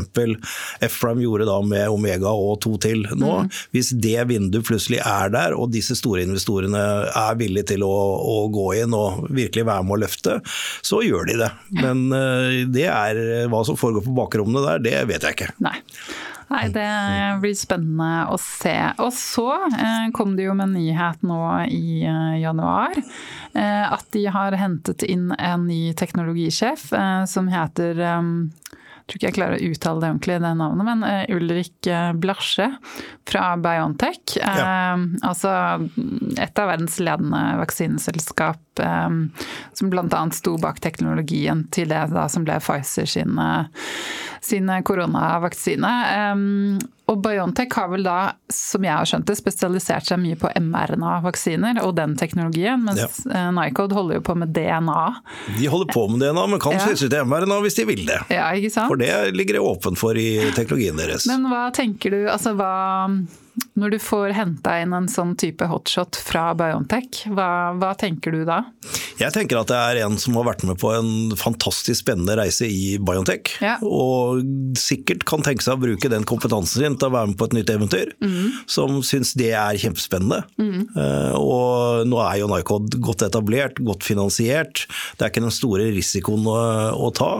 [0.87, 3.33] Efram gjorde da med Omega og to til nå.
[3.75, 8.37] Hvis det vinduet plutselig er der, og disse store investorene er villige til å, å
[8.53, 10.37] gå inn og virkelig være med å løfte,
[10.85, 11.51] så gjør de det.
[11.81, 13.19] Men eh, det er
[13.51, 15.51] hva som foregår på bakrommene der, det vet jeg ikke.
[15.65, 15.75] Nei.
[16.47, 16.89] Nei, det
[17.41, 18.75] blir spennende å se.
[19.01, 21.39] Og så eh, kom det jo med en nyhet nå
[21.73, 22.99] i eh, januar.
[23.55, 26.91] Eh, at de har hentet inn en ny teknologisjef
[27.29, 28.01] som heter
[29.05, 32.69] tror ikke jeg klarer å uttale det ordentlig, det navnet, men eh, Ulrik eh, Blasje
[33.29, 34.37] fra Biontech.
[34.41, 35.51] Eh, Altså
[36.41, 39.19] et av verdens ledende vaksineselskap eh,
[39.77, 40.23] som bl.a.
[40.33, 43.93] sto bak teknologien til det da, som ble Pfizer sin, eh,
[44.41, 45.93] sin koronavaksine.
[46.17, 46.45] Eh,
[47.11, 48.15] og Biontech har vel da,
[48.49, 53.43] som jeg har skjønt det, spesialisert seg mye på mRNA-vaksiner og den teknologien, mens ja.
[53.53, 55.03] Nycode holder jo på med DNA.
[55.59, 56.79] De holder på med DNA, men kan Ja.
[56.87, 58.19] skifte til mRNA hvis de vil det.
[58.33, 58.89] Ja, ikke sant?
[58.89, 61.27] For det ligger det åpent for i teknologien deres.
[61.29, 62.73] Men hva tenker du, altså hva
[63.75, 68.45] Når du får henta inn en sånn type hotshot fra Biontech, hva, hva tenker du
[68.47, 68.61] da?
[69.19, 72.69] Jeg tenker at det er en som har vært med på en fantastisk spennende reise
[72.71, 73.57] i Biontech.
[73.59, 73.75] Ja.
[73.83, 74.45] Og
[74.79, 77.57] sikkert kan tenke seg å bruke den kompetansen sin til å være med på et
[77.57, 78.13] nytt eventyr.
[78.71, 80.43] Som syns det er kjempespennende.
[80.55, 80.87] Mm.
[81.35, 84.85] og nå er jo Nycod godt etablert, godt finansiert.
[85.17, 86.57] Det er ikke den store risikoen å,
[86.95, 87.31] å ta.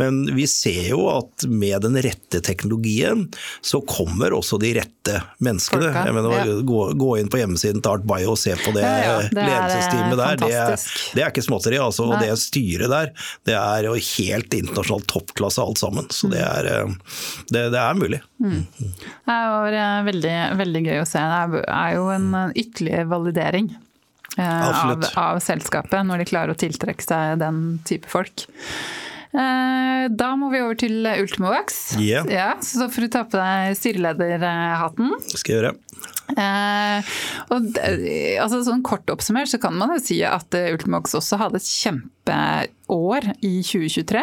[0.00, 3.26] Men vi ser jo at med den rette teknologien,
[3.60, 5.65] så kommer også de rette menneskene.
[5.70, 6.56] Folka, Jeg mener, ja.
[6.68, 10.20] gå, gå inn på hjemmesiden til Art Bio og se på det, Ja, det ledelsesteamet
[10.20, 10.36] der.
[10.42, 10.76] Det er,
[11.16, 11.78] det er ikke småtteri.
[11.82, 13.10] Altså, og det styret der,
[13.48, 16.06] det er jo helt internasjonalt toppklasse alt sammen.
[16.14, 16.94] Så det er, eh,
[17.50, 18.20] det, det er mulig.
[18.38, 21.24] Det var eh, veldig, veldig gøy å se.
[21.52, 23.70] Det er- jo en eh, ytterligere validering
[24.36, 28.46] eh, av, av selskapet, når de klarer å tiltrekke seg den type folk.
[29.34, 31.96] Eh, Da må vi over til Ultimovax.
[31.98, 32.26] Yeah.
[32.30, 35.10] Ja, så får du ta på deg styrelederhatten.
[35.34, 35.74] Skal jeg gjøre.
[36.34, 37.14] Eh,
[37.54, 37.78] og
[38.42, 43.28] altså sånn Kort oppsummert så kan man jo si at Ultimox også hadde et kjempeår
[43.46, 44.22] i 2023,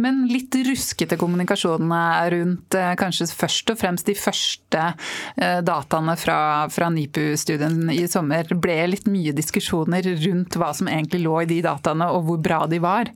[0.00, 1.92] men litt ruskete kommunikasjon
[2.34, 4.84] rundt eh, kanskje først og fremst de første
[5.36, 6.38] eh, dataene fra,
[6.72, 8.48] fra NIPU-studien i sommer.
[8.58, 12.62] Ble litt mye diskusjoner rundt hva som egentlig lå i de dataene og hvor bra
[12.70, 13.12] de var.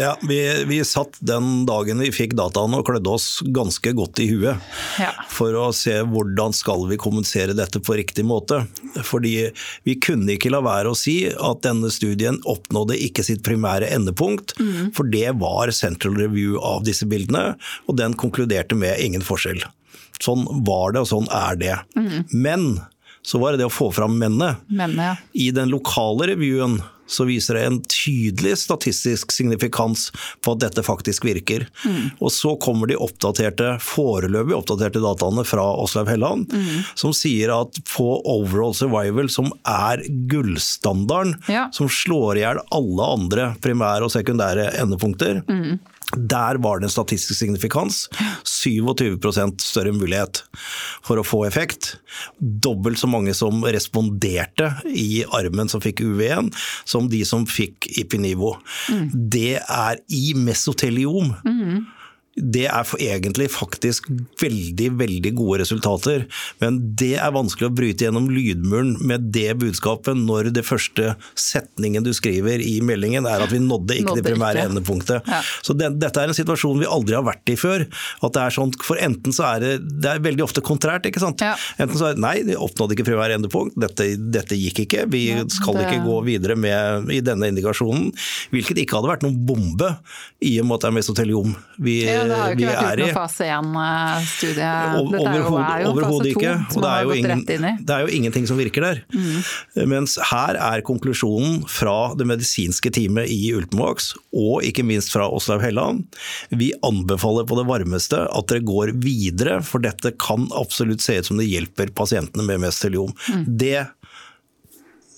[0.00, 4.30] Ja, vi, vi satt den dagen vi fikk dataene og klødde oss ganske godt i
[4.32, 4.62] huet.
[5.02, 5.12] Ja.
[5.32, 8.62] For å se hvordan skal vi kommunisere dette på riktig måte.
[9.04, 9.50] Fordi
[9.86, 14.56] vi kunne ikke la være å si at denne studien oppnådde ikke sitt primære endepunkt.
[14.96, 17.54] For det var central review av disse bildene,
[17.86, 19.64] og den konkluderte med ingen forskjell.
[20.22, 21.76] Sånn var det, og sånn er det.
[22.32, 22.78] Men
[23.26, 24.54] så var det det å få fram mennene.
[24.70, 25.16] Mennene, ja.
[25.34, 30.10] I den lokale revyen så viser det en tydelig statistisk signifikans
[30.44, 31.66] på at dette faktisk virker.
[31.84, 32.16] Mm.
[32.18, 36.84] Og så kommer de oppdaterte, foreløpig oppdaterte dataene fra Åslaug Helland, mm.
[36.98, 41.68] som sier at på overall survival, som er gullstandarden, ja.
[41.74, 45.76] som slår i hjel alle andre primære og sekundære endepunkter, mm
[46.14, 48.06] der var det en statistisk signifikans.
[48.44, 50.44] 27% større mulighet
[51.04, 51.96] for å få effekt.
[52.38, 56.52] Dobbelt så mange som responderte i armen som fikk UV1,
[56.86, 58.54] som de som fikk Ipinivo.
[58.92, 59.10] Mm.
[59.34, 61.34] Det er i mesoteliom.
[61.46, 61.84] Mm
[62.36, 66.26] det er egentlig faktisk veldig, veldig gode resultater.
[66.60, 72.04] Men det er vanskelig å bryte gjennom lydmuren med det budskapet når det første setningen
[72.04, 75.30] du skriver i meldingen er at vi nådde ikke nådde det primære endepunktet.
[75.32, 75.40] Ja.
[75.64, 77.86] Så det, dette er en situasjon vi aldri har vært i før.
[78.20, 79.72] At det er sånn, for enten så er det,
[80.04, 81.40] det er veldig ofte kontrært, ikke sant.
[81.40, 81.54] Ja.
[81.80, 85.06] Enten så er det nei, vi oppnådde ikke primære endepunkt, dette, dette gikk ikke.
[85.12, 85.88] Vi ja, skal det...
[85.88, 88.12] ikke gå videre med i denne indikasjonen.
[88.52, 89.94] Hvilket ikke hadde vært noen bombe
[90.44, 93.02] i og med at det er mesoteliom vi, ja, det har jo ikke vært uten
[93.02, 94.70] noe fase 1-studie.
[95.90, 96.54] Overhodet ikke.
[96.74, 99.02] Og det er, jo ingen, det er jo ingenting som virker der.
[99.14, 99.88] Mm.
[99.92, 105.64] Mens her er konklusjonen fra det medisinske teamet i Ultimovax, og ikke minst fra Åslaug
[105.64, 106.04] Helland,
[106.50, 111.30] vi anbefaler på det varmeste at dere går videre, for dette kan absolutt se ut
[111.30, 113.12] som det hjelper pasientene med mesoteliom.
[113.32, 113.44] Mm.
[113.60, 113.78] Det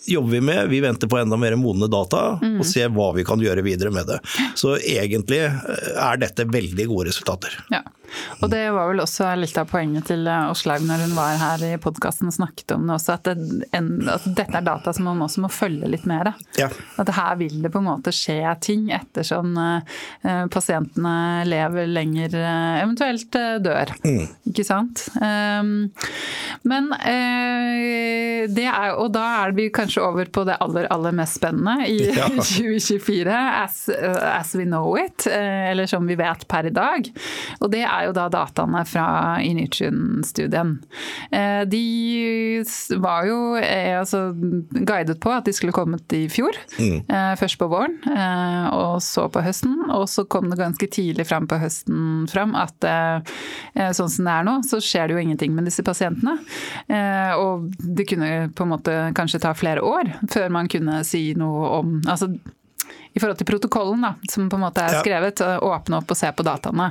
[0.08, 0.68] jobber vi med.
[0.72, 2.58] Vi venter på enda mer modne data mm.
[2.60, 4.18] og ser hva vi kan gjøre videre med det.
[4.58, 7.54] Så egentlig eh, er dette veldig gode resultater.
[7.74, 7.84] Ja.
[8.42, 11.72] Og det var vel også litt av poenget til Åslaug når hun var her i
[11.82, 15.22] podkasten og snakket om det også, at, det, en, at, dette er data som man
[15.24, 16.32] også må følge litt mer.
[16.58, 16.68] Ja.
[17.00, 22.78] At her vil det på en måte skje ting ettersom uh, pasientene lever lenger, uh,
[22.82, 23.92] eventuelt dør.
[24.04, 24.24] Mm.
[24.52, 25.06] Ikke sant.
[25.18, 25.90] Um,
[26.68, 26.90] men
[28.48, 31.98] det er Og da er vi kanskje over på det aller, aller mest spennende i
[32.18, 32.28] ja.
[32.38, 37.08] 2024, as, as, we know it, eller som vi vet per i dag.
[37.60, 39.06] Og det er er jo da dataene fra
[39.44, 40.74] Initium-studien.
[41.34, 41.82] Eh, de
[43.02, 44.28] var jo eh, altså,
[44.72, 46.56] guidet på at de skulle kommet i fjor.
[46.78, 47.02] Mm.
[47.04, 47.98] Eh, først på våren,
[48.74, 49.76] og så på høsten.
[49.94, 52.84] Og så kom det ganske tidlig fram på høsten fram at
[53.96, 56.36] sånn som det er nå, så skjer det jo ingenting med disse pasientene.
[57.38, 61.72] Og det kunne på en måte kanskje ta flere år før man kunne si noe
[61.78, 62.30] om altså
[63.12, 66.30] i forhold til protokollen da, som på en måte er skrevet, åpne opp og se
[66.34, 66.90] på dataene.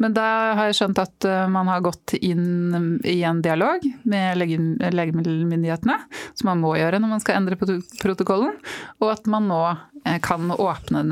[0.00, 0.26] Men da
[0.58, 5.98] har jeg skjønt at eh, man har gått inn i en dialog med legemiddelmyndighetene,
[6.34, 8.56] som man må gjøre når man skal endre protokollen,
[9.02, 11.04] og at man nå eh, kan åpne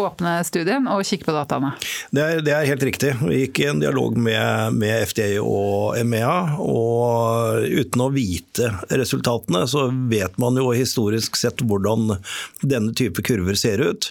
[0.00, 1.72] åpne studien og kikke på dataene?
[2.10, 3.14] Det er, det er, helt riktig.
[3.20, 6.58] Vi gikk i en dialog med, med FDA og EMEA.
[6.62, 12.16] og Uten å vite resultatene, så vet man jo historisk sett hvordan
[12.62, 14.10] denne type kurver ser ut.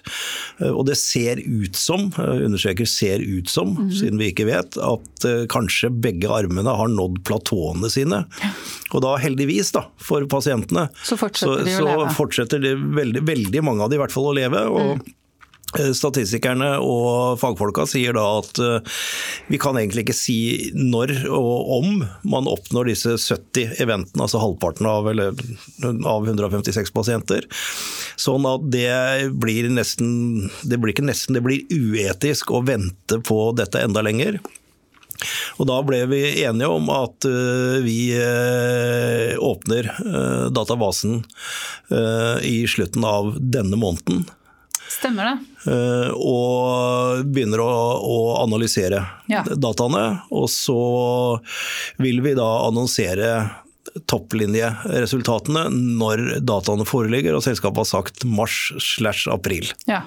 [0.72, 5.26] Og det ser ut som, understreker ser ut som, mm siden vi ikke vet, at
[5.28, 8.24] eh, kanskje begge armene har nådd platåene sine.
[8.92, 12.10] Og da heldigvis, da, for pasientene, så fortsetter de å leve.
[12.10, 14.64] Så fortsetter de veldig, veldig mange av de i hvert fall å leve.
[14.72, 15.04] og mm.
[15.80, 18.98] Eh, statistikerne og fagfolka sier da at eh,
[19.48, 20.38] vi kan egentlig ikke si
[20.76, 25.38] når og om man oppnår disse 70 eventene, altså halvparten av, eller,
[25.88, 27.48] av 156 pasienter.
[28.20, 33.40] Sånn at det blir nesten Det blir ikke nesten, det blir uetisk å vente på
[33.56, 34.42] dette enda lenger.
[35.62, 37.98] Og Da ble vi enige om at eh, vi
[39.40, 39.88] åpner
[40.52, 41.22] databasen
[42.44, 44.26] i slutten av denne måneden.
[44.92, 45.72] Stemmer det.
[45.72, 47.72] Eh, og begynner å,
[48.04, 49.02] å analysere
[49.32, 49.44] ja.
[49.56, 50.06] dataene.
[50.36, 50.78] Og så
[52.02, 53.32] vil vi da annonsere
[54.12, 59.72] topplinjeresultatene når dataene foreligger og selskapet har sagt mars slash april.
[59.90, 60.04] Ja.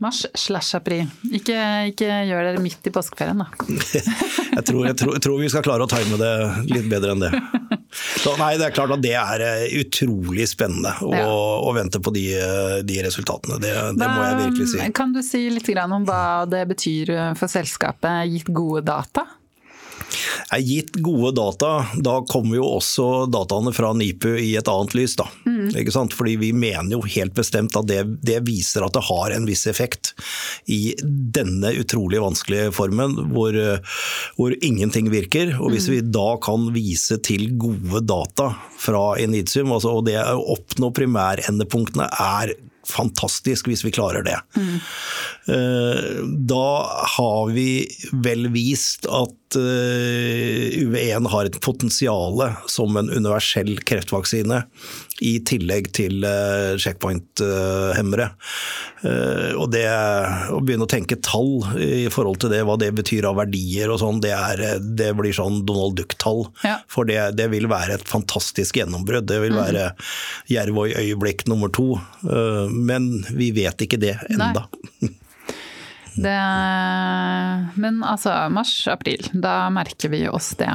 [0.00, 1.08] Mars slash april.
[1.28, 1.56] Ikke,
[1.90, 3.48] ikke, gjør dere midt i påskeferien, da.
[3.68, 6.30] jeg, tror, jeg, tror, jeg, tror, vi skal klare å time det
[6.70, 7.32] litt bedre enn det.
[8.22, 11.26] Så nei, Det er klart at det er eh, utrolig spennende å, ja.
[11.26, 12.24] å vente på de,
[12.86, 13.58] de resultatene.
[13.60, 14.86] Det, det må jeg virkelig si.
[14.96, 19.26] Kan du si litt om hva det betyr for selskapet, gitt gode data?
[20.50, 25.16] Er gitt gode data, da kommer jo også dataene fra NIPU i et annet lys.
[25.20, 25.26] da.
[25.46, 25.70] Mm.
[25.82, 26.16] Ikke sant?
[26.16, 29.66] Fordi vi mener jo helt bestemt at det, det, viser at det har en viss
[29.70, 30.14] effekt
[30.70, 33.56] i denne utrolig vanskelige formen hvor,
[34.38, 35.54] hvor ingenting virker.
[35.60, 35.94] Og hvis mm.
[35.94, 42.08] vi da kan vise til gode data fra Initium, altså, og det å oppnå primærendepunktene
[42.10, 42.56] er
[42.90, 44.36] fantastisk hvis vi klarer det.
[44.56, 44.78] Mm.
[46.50, 46.68] Da
[47.16, 47.70] har vi
[48.24, 49.58] vel vist at at
[50.80, 54.62] UV1 har et potensial som en universell kreftvaksine,
[55.20, 56.24] i tillegg til
[56.80, 58.30] checkpoint-hemmere.
[59.60, 59.84] Og det
[60.54, 64.00] å begynne å tenke tall i forhold til det, hva det betyr av verdier og
[64.00, 64.32] sånn, det,
[64.96, 66.46] det, blir sånn Donald Duck-tall.
[66.64, 66.78] Ja.
[66.88, 69.28] For det, det, vil være et fantastisk gjennombrudd.
[69.28, 69.60] Det vil mm.
[69.60, 69.88] være
[70.54, 71.92] Jervøy-øyeblikk nummer to.
[72.72, 74.68] Men vi vet ikke det enda.
[76.20, 76.40] Det,
[77.80, 80.70] men altså mars-april, da merker vi oss det.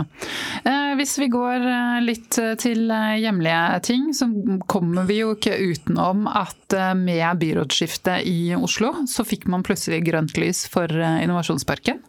[0.66, 4.30] Eh, hvis vi går eh, litt til hjemlige ting, så
[4.72, 10.02] kommer vi jo ikke utenom at eh, med byrådsskiftet i Oslo, så fikk man plutselig
[10.08, 12.02] grønt lys for Innovasjonsparken.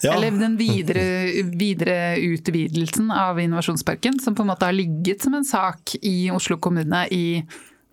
[0.00, 0.14] Ja.
[0.14, 1.02] Eller den videre,
[1.44, 6.56] videre, utvidelsen av Innovasjonsparken, som på en måte har ligget som en sak i Oslo
[6.62, 7.42] kommune i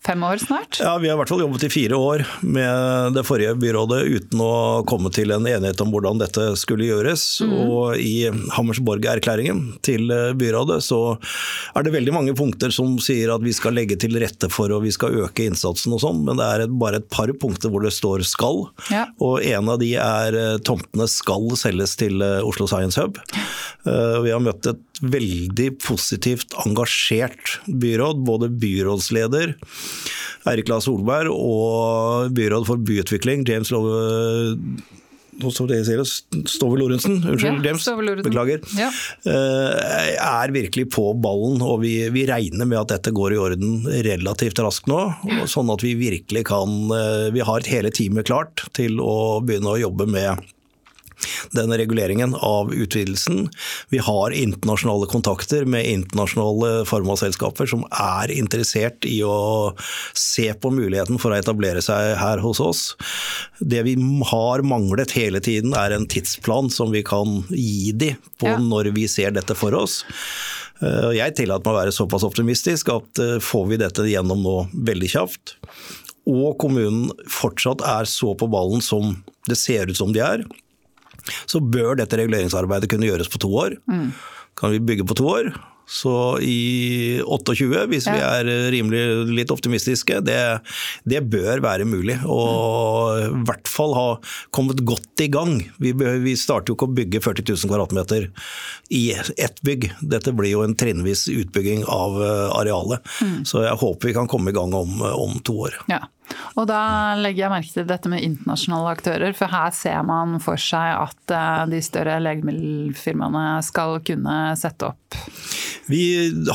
[0.08, 0.80] fem år snart?
[0.80, 4.42] Ja, Vi har i hvert fall jobbet i fire år med det forrige byrådet uten
[4.44, 7.26] å komme til en enighet om hvordan dette skulle gjøres.
[7.44, 7.56] Mm.
[7.68, 10.08] Og i Hammersborg-erklæringen til
[10.40, 11.02] byrådet så
[11.76, 14.86] er det veldig mange punkter som sier at vi skal legge til rette for og
[14.86, 17.94] vi skal øke innsatsen og sånn, men det er bare et par punkter hvor det
[17.96, 18.68] står 'skal'.
[18.92, 19.06] Ja.
[19.20, 23.20] Og en av de er eh, tomtene skal selges til eh, Oslo Science Hub.
[23.88, 28.24] Eh, vi har møtt et veldig positivt engasjert byråd.
[28.28, 29.56] Både byrådsleder
[30.48, 34.96] Eirik La Solberg og byråd for byutvikling James Love
[35.38, 37.86] Stove Lorentzen, unnskyld, ja, James,
[38.26, 38.88] beklager, ja.
[39.30, 41.62] Eh, er virkelig på ballen.
[41.62, 45.00] Og vi, vi, regner med at dette går i orden relativt raskt nå.
[45.50, 49.82] Sånn at vi virkelig kan eh, Vi har hele teamet klart til å begynne å
[49.82, 50.42] jobbe med
[51.56, 53.48] denne reguleringen av utvidelsen.
[53.90, 59.74] Vi har internasjonale kontakter med internasjonale farmaselskaper som er interessert i å
[60.18, 62.84] se på muligheten for å etablere seg her hos oss.
[63.60, 63.98] Det vi
[64.32, 68.60] har manglet hele tiden er en tidsplan som vi kan gi de på ja.
[68.62, 70.04] når vi ser dette for oss.
[70.82, 74.58] Eh, jeg tillater meg å være såpass optimistisk at eh, får vi dette gjennom nå
[74.88, 75.58] veldig kjapt,
[76.28, 79.16] og kommunen fortsatt er så på ballen som
[79.48, 80.44] det ser ut som de er,
[81.46, 83.80] så bør dette reguleringsarbeidet kunne gjøres på to år.
[83.90, 84.12] Mm.
[84.58, 85.52] Kan vi bygge på to år?
[85.88, 88.14] Så i 28, hvis ja.
[88.14, 90.40] vi er rimelig litt optimistiske, det,
[91.08, 92.18] det bør være mulig.
[92.28, 94.08] Og i hvert fall ha
[94.56, 95.62] kommet godt i gang.
[95.80, 98.28] Vi, vi starter jo ikke å bygge 40 000 kvadratmeter
[98.92, 99.88] i ett bygg.
[100.04, 103.08] Dette blir jo en trinnvis utbygging av eh, arealet.
[103.24, 103.40] Mm.
[103.48, 105.80] Så jeg håper vi kan komme i gang om, om to år.
[105.88, 106.04] Ja.
[106.58, 110.60] Og da legger jeg merke til dette med internasjonale aktører, for her ser man for
[110.62, 115.20] seg at eh, de større legemiddelfirmaene skal kunne sette opp
[115.92, 116.02] Vi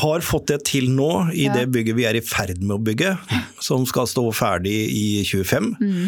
[0.03, 1.55] har fått det til nå i ja.
[1.55, 3.15] det bygget vi er i ferd med å bygge,
[3.67, 5.73] som skal stå ferdig i 25.
[5.79, 6.05] Mm.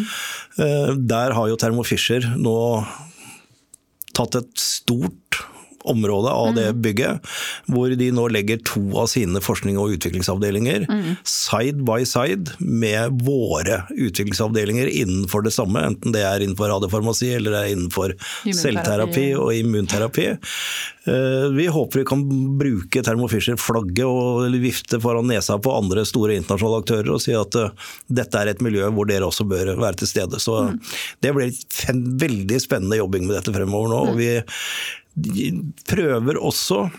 [0.62, 2.56] Eh, der har jo Thermo Fisher nå
[4.16, 5.42] tatt et stort
[5.90, 6.80] område av det mm.
[6.84, 7.30] bygget,
[7.72, 11.12] hvor de nå legger to av sine forskning- og utviklingsavdelinger mm.
[11.26, 17.54] side by side med våre utviklingsavdelinger innenfor det samme, enten det er innenfor radiofarmasi eller
[17.56, 20.30] det er innenfor selvterapi og immunterapi.
[21.06, 22.22] Eh, vi håper vi kan
[22.58, 27.54] bruke Thermo Fisher-flagget og vifte foran nesa på andre store internasjonale aktører og si at
[27.60, 30.42] eh, dette er et miljø hvor dere også bør være til stede.
[30.42, 30.78] Så mm.
[31.22, 31.52] Det blir
[31.92, 34.00] en veldig spennende jobbing med dette fremover nå.
[34.10, 34.30] og vi
[35.88, 36.90] prøver også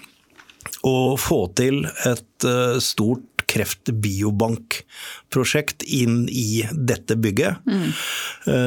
[0.87, 7.55] å få til et eh, stort kreftbiobankprosjekt inn i dette bygget.
[7.63, 7.91] Mm.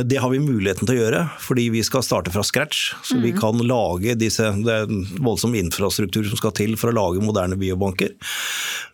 [0.08, 2.94] Det har vi muligheten til å gjøre, fordi vi skal starte fra scratch.
[3.04, 3.22] Så mm.
[3.26, 7.20] vi kan lage disse Det er en voldsom infrastruktur som skal til for å lage
[7.24, 8.10] moderne biobanker.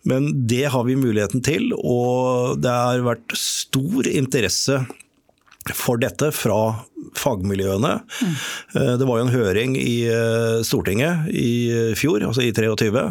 [0.07, 4.85] Men det har vi muligheten til, og det har vært stor interesse
[5.75, 6.59] for dette fra
[7.17, 7.93] fagmiljøene.
[8.01, 8.35] Mm.
[8.99, 13.03] Det var jo en høring i eh, Stortinget i fjor, altså i 23,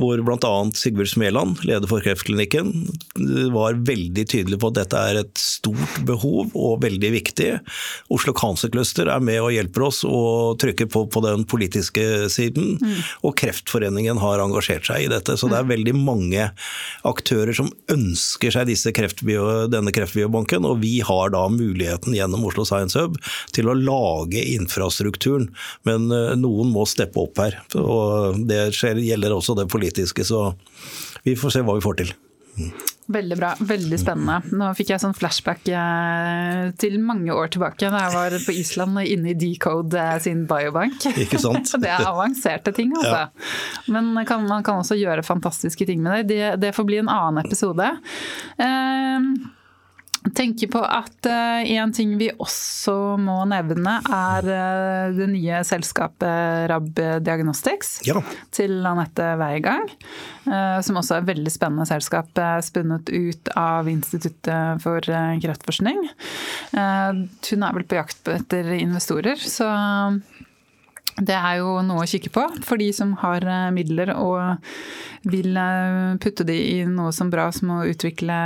[0.00, 0.52] hvor bl.a.
[0.76, 2.72] Sigurd Smeland, leder for Kreftklinikken,
[3.54, 7.50] var veldig tydelig på at dette er et stort behov og veldig viktig.
[8.14, 12.76] Oslo Cancer Cluster er med og hjelper oss å trykke på på den politiske siden.
[12.80, 13.00] Mm.
[13.26, 15.36] Og Kreftforeningen har engasjert seg i dette.
[15.38, 16.48] Så det er veldig mange
[17.06, 22.98] aktører som ønsker seg kreftbio, denne kreftbiobanken, og vi har da muligheten gjennom Oslo Science
[22.98, 23.13] Hub
[23.54, 25.50] til å lage infrastrukturen.
[25.88, 27.60] Men eh, noen må steppe opp her.
[27.80, 30.26] og Det gjelder også det politiske.
[30.26, 30.50] Så
[31.24, 32.14] vi får se hva vi får til.
[33.06, 34.56] Veldig bra, veldig spennende.
[34.56, 39.00] Nå fikk jeg sånn flashback eh, til mange år tilbake da jeg var på Island
[39.02, 41.04] og inne i Decode eh, sin biobank.
[41.10, 41.74] Ikke sant?
[41.82, 43.26] det er avanserte ting, altså.
[43.26, 43.90] Ja.
[43.92, 46.30] Men kan, man kan også gjøre fantastiske ting med det.
[46.32, 47.90] Det, det får bli en annen episode.
[48.56, 49.28] Eh,
[50.32, 56.68] tenker på at uh, en ting vi også må nevne, er uh, det nye selskapet
[56.70, 58.22] RAB Diagnostics Ja.
[58.54, 59.90] til Anette Weigang.
[60.48, 62.32] Uh, som også er et veldig spennende selskap,
[62.64, 66.00] spunnet ut av Instituttet for kreftforskning.
[66.72, 69.68] Hun er vel på jakt etter investorer, så
[71.20, 73.44] det er jo noe å kikke på for de som har
[73.74, 74.56] midler og
[75.30, 75.56] vil
[76.22, 78.38] putte de i noe som bra som å utvikle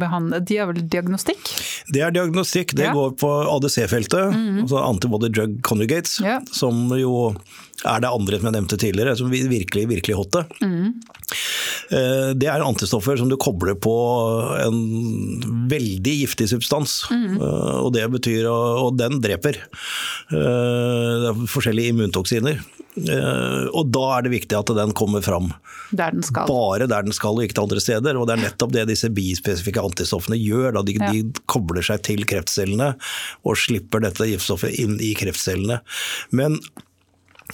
[0.00, 1.50] um, De har vel diagnostikk?
[1.92, 2.74] Det er diagnostikk.
[2.76, 2.92] Det Ja.
[2.92, 6.40] går på ADC-feltet, altså Antibody Drug Conjugates, Ja.
[6.52, 7.34] som jo
[7.86, 10.44] er det andre som jeg nevnte tidligere, som virkelig, virkelig hotte.
[10.62, 10.94] Mm.
[12.38, 13.92] Det er antistoffer som du kobler på
[14.64, 14.80] en
[15.70, 17.02] veldig giftig substans.
[17.12, 17.38] Mm.
[17.84, 19.60] Og det betyr, og den dreper.
[20.32, 22.58] Eh, Det er forskjellige immuntoksiner.
[22.98, 25.52] Eh, Og da er det viktig at den kommer fram
[25.94, 26.46] Der den skal.
[26.48, 28.16] bare der den skal og ikke til andre steder.
[28.18, 30.82] Og det er nettopp det disse bispesifikke antistoffene gjør.
[30.84, 31.12] De, Ja.
[31.12, 32.96] de kobler seg til kreftcellene
[33.44, 35.80] og slipper dette giftstoffet inn i kreftcellene.
[36.32, 36.58] Men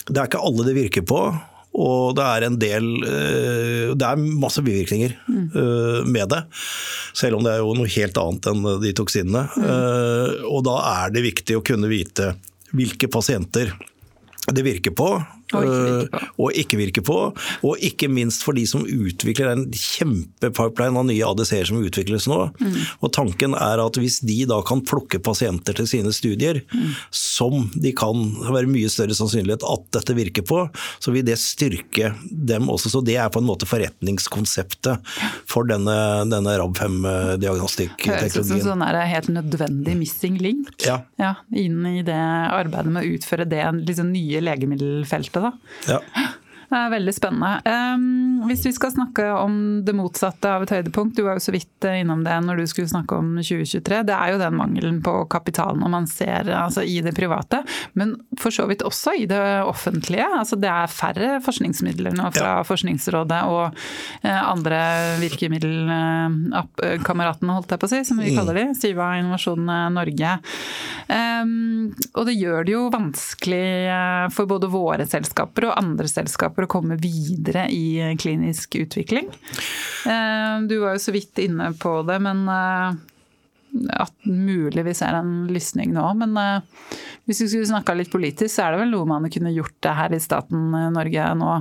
[0.09, 1.21] det er ikke alle det virker på.
[1.75, 6.07] Og det er en del eh, Det er masse bivirkninger mm.
[6.07, 6.45] med det.
[7.19, 9.43] Selv om det er jo noe helt annet enn de toksinene.
[9.59, 10.45] Mm.
[10.51, 12.31] Og da er det viktig å kunne vite
[12.75, 13.75] hvilke pasienter
[14.53, 15.09] det virker på,
[15.55, 16.19] Og ikke virke på.
[16.21, 17.19] eh, og ikke virker på.
[17.71, 22.41] Og ikke minst for de som utvikler en kjempepipeline av nye ADC-er som utvikles nå.
[23.01, 26.63] Og tanken er at hvis de da kan plukke pasienter til sine studier
[27.15, 30.65] som de kan være mye større sannsynlighet at dette virker på,
[31.03, 32.91] så vil det styrke dem også.
[32.93, 35.01] Så det er på en måte forretningskonseptet
[35.51, 35.97] for denne,
[36.31, 38.65] denne Høres ut som RAB5-diagnostikkteknologien.
[38.65, 40.73] sånn er helt nødvendig missing link.
[40.87, 41.01] Ja.
[41.21, 45.44] Ja, inn i det arbeidet med å utføre det liksom nye legemiddelfeltet.
[45.45, 45.59] Da.
[45.87, 46.01] Ja.
[46.71, 47.61] Det er veldig spennende.
[47.65, 49.55] Um, hvis vi skal snakke om
[49.87, 52.67] det motsatte av et høydepunkt, du var jo så vidt eh, innom det når du
[52.71, 53.97] skulle snakke om 2023.
[54.09, 57.59] Det er jo den mangelen på kapital når man ser altså, i det private,
[57.99, 58.09] men
[58.41, 60.27] for så vidt også i det offentlige.
[60.41, 63.65] Altså, det er færre forskningsmidler nå fra Forskningsrådet og
[64.25, 64.81] eh, andre
[65.23, 68.67] virkemiddelkameratene, holdt jeg på å si, som vi kaller de.
[68.79, 70.31] Siva Innovasjon Norge.
[71.09, 76.54] Um, og det gjør det jo vanskelig eh, for både våre selskaper og andre selskaper
[76.63, 79.27] å komme videre i klinisk utvikling.
[80.07, 82.95] Eh, Du var jo så vidt inne på det, men eh,
[83.99, 86.07] at mulig vi ser en lysning nå.
[86.23, 86.89] Men eh,
[87.27, 89.97] hvis vi skulle snakka litt politisk, så er det vel noe man kunne gjort det
[89.99, 91.59] her i staten Norge nå?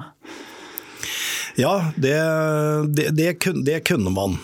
[1.57, 2.13] Ja, det,
[2.93, 4.39] det, det, kunne, det kunne man.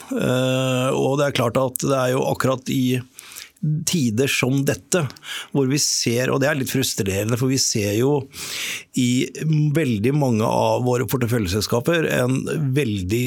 [0.94, 3.00] Og det er klart at det er jo akkurat i
[3.86, 5.02] tider som dette,
[5.52, 8.14] hvor vi ser, og det er litt frustrerende, for vi ser jo
[9.00, 9.28] i
[9.76, 12.40] veldig mange av våre porteføljeselskaper en
[12.76, 13.26] veldig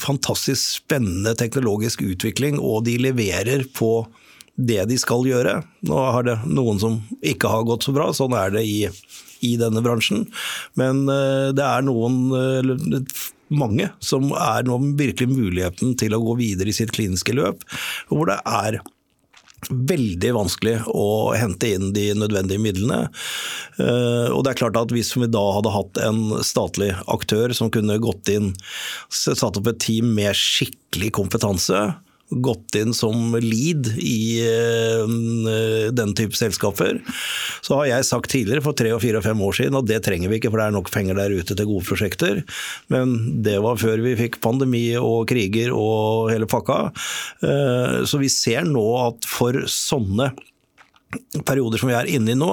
[0.00, 4.06] fantastisk spennende teknologisk utvikling, og de leverer på
[4.56, 5.58] det de skal gjøre.
[5.84, 8.86] Nå har det noen som ikke har gått så bra, sånn er det i,
[9.44, 10.24] i denne bransjen.
[10.80, 13.02] Men eh, det er noen, eh,
[13.52, 17.60] mange, som er nå virkelig muligheten til å gå videre i sitt kliniske løp,
[18.08, 18.80] hvor det er
[19.70, 23.08] veldig vanskelig å hente inn de nødvendige midlene.
[23.80, 27.70] Eh, Og det er klart at Hvis vi da hadde hatt en statlig aktør som
[27.70, 28.54] kunne gått inn,
[29.10, 31.96] satt opp et team med skikkelig kompetanse,
[32.30, 35.12] gått inn som lead i eh,
[35.94, 36.98] den type selskaper,
[37.62, 40.00] så har jeg sagt tidligere, for tre, og fire og fem år siden, at det
[40.06, 42.42] trenger vi ikke, for det er nok penger der ute til gode prosjekter.
[42.92, 43.14] Men
[43.46, 46.90] det var før vi fikk pandemi og kriger og hele pakka.
[47.46, 50.32] Eh, Så vi ser nå at for sånne
[51.46, 52.50] perioder som vi er inne i nå,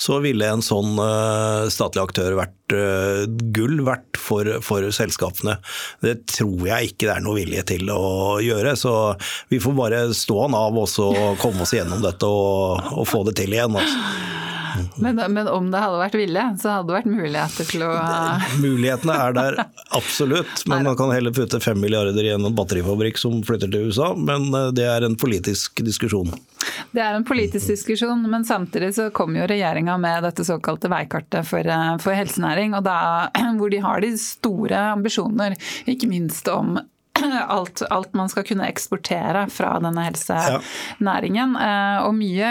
[0.00, 3.24] så ville en sånn eh, statlig aktør vært eh,
[3.54, 5.56] gull verdt for, for selskapene.
[6.04, 8.94] Det tror jeg ikke det er noe vilje til å gjøre, så
[9.52, 13.38] vi får bare stå han av og komme oss gjennom dette og, og få det
[13.40, 13.78] til igjen.
[13.78, 14.43] Altså.
[14.96, 17.90] Men, men om det hadde vært ville, så hadde det vært muligheter til å
[18.64, 19.58] Mulighetene er der
[19.96, 24.12] absolutt, men man kan heller putte fem milliarder i en batterifabrikk som flytter til USA,
[24.18, 26.32] men eh, det er en politisk diskusjon.
[26.94, 31.46] Det er en politisk diskusjon, men samtidig så kom jo regjeringa med dette såkalte veikartet
[31.48, 35.58] for, eh, for helsenæring, og da, hvor de har de store ambisjoner,
[35.90, 36.78] ikke minst om
[37.48, 41.54] alt, alt man skal kunne eksportere fra denne helsenæringen.
[41.60, 42.02] Ja.
[42.06, 42.48] Og mye,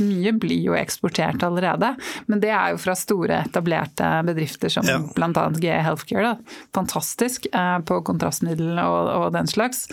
[0.00, 1.94] mye blir jo eksportert allerede,
[2.30, 4.98] men det er jo fra store etablerte bedrifter som Ja.
[5.16, 5.46] bl.a.
[5.56, 6.22] GE Healthcare.
[6.36, 6.58] Da.
[6.76, 9.86] Fantastisk eh, på kontrastmiddel og, og den slags.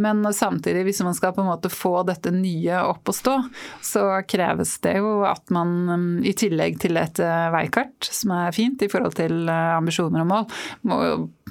[0.00, 3.36] Men samtidig, hvis man skal på en måte få dette nye opp å stå,
[3.84, 8.54] så kreves det jo at man mm, i tillegg til et eh, veikart, som er
[8.56, 10.48] fint i forhold til eh, ambisjoner og mål,
[10.86, 11.00] må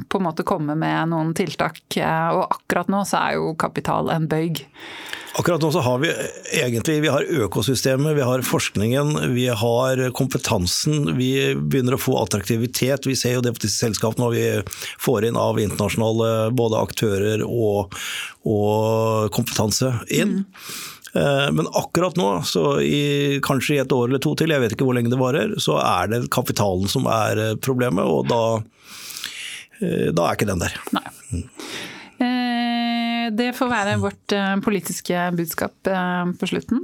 [0.08, 1.82] på en måte komme med noen tiltak.
[1.98, 4.64] Og akkurat nå så er jo kapital en bøyg.
[5.40, 6.10] Akkurat nå så har vi
[6.58, 11.14] egentlig vi har økosystemet, vi har forskningen, vi har kompetansen.
[11.20, 13.08] Vi begynner å få attraktivitet.
[13.08, 14.46] Vi ser jo det på disse selskapene når vi
[15.00, 17.96] får inn av internasjonale både aktører og,
[18.44, 20.42] og kompetanse inn.
[20.44, 21.54] Mm.
[21.54, 24.86] Men akkurat nå, så i, kanskje i et år eller to til, jeg vet ikke
[24.86, 28.06] hvor lenge det varer, så er det kapitalen som er eh, problemet.
[28.06, 29.00] Og da, eh,
[29.80, 30.76] da er ikke den der.
[30.96, 31.06] Nei.
[31.32, 31.46] Mm
[33.36, 36.82] det får være vårt eh, politiske budskap eh, på slutten.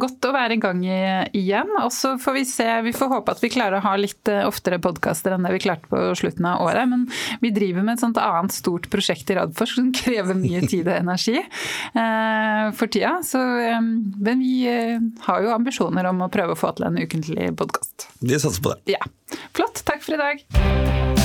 [0.00, 1.72] Godt å være i gang igjen.
[1.82, 4.42] Og så får vi se, vi får håpe at vi klarer å ha litt eh,
[4.48, 6.88] oftere podkaster enn det vi klarte på slutten av året.
[6.90, 7.06] Men
[7.42, 10.96] vi driver med et sånt annet stort prosjekt i Radforsk som krever mye tid og
[10.96, 11.38] energi
[12.76, 13.16] for tida.
[13.26, 14.66] Så, men vi
[15.26, 18.10] har jo ambisjoner om å prøve å få til en ukentlig podkast.
[18.20, 18.96] Vi satser på det.
[18.96, 19.40] Ja.
[19.56, 19.82] Flott.
[19.86, 21.19] Takk for i dag.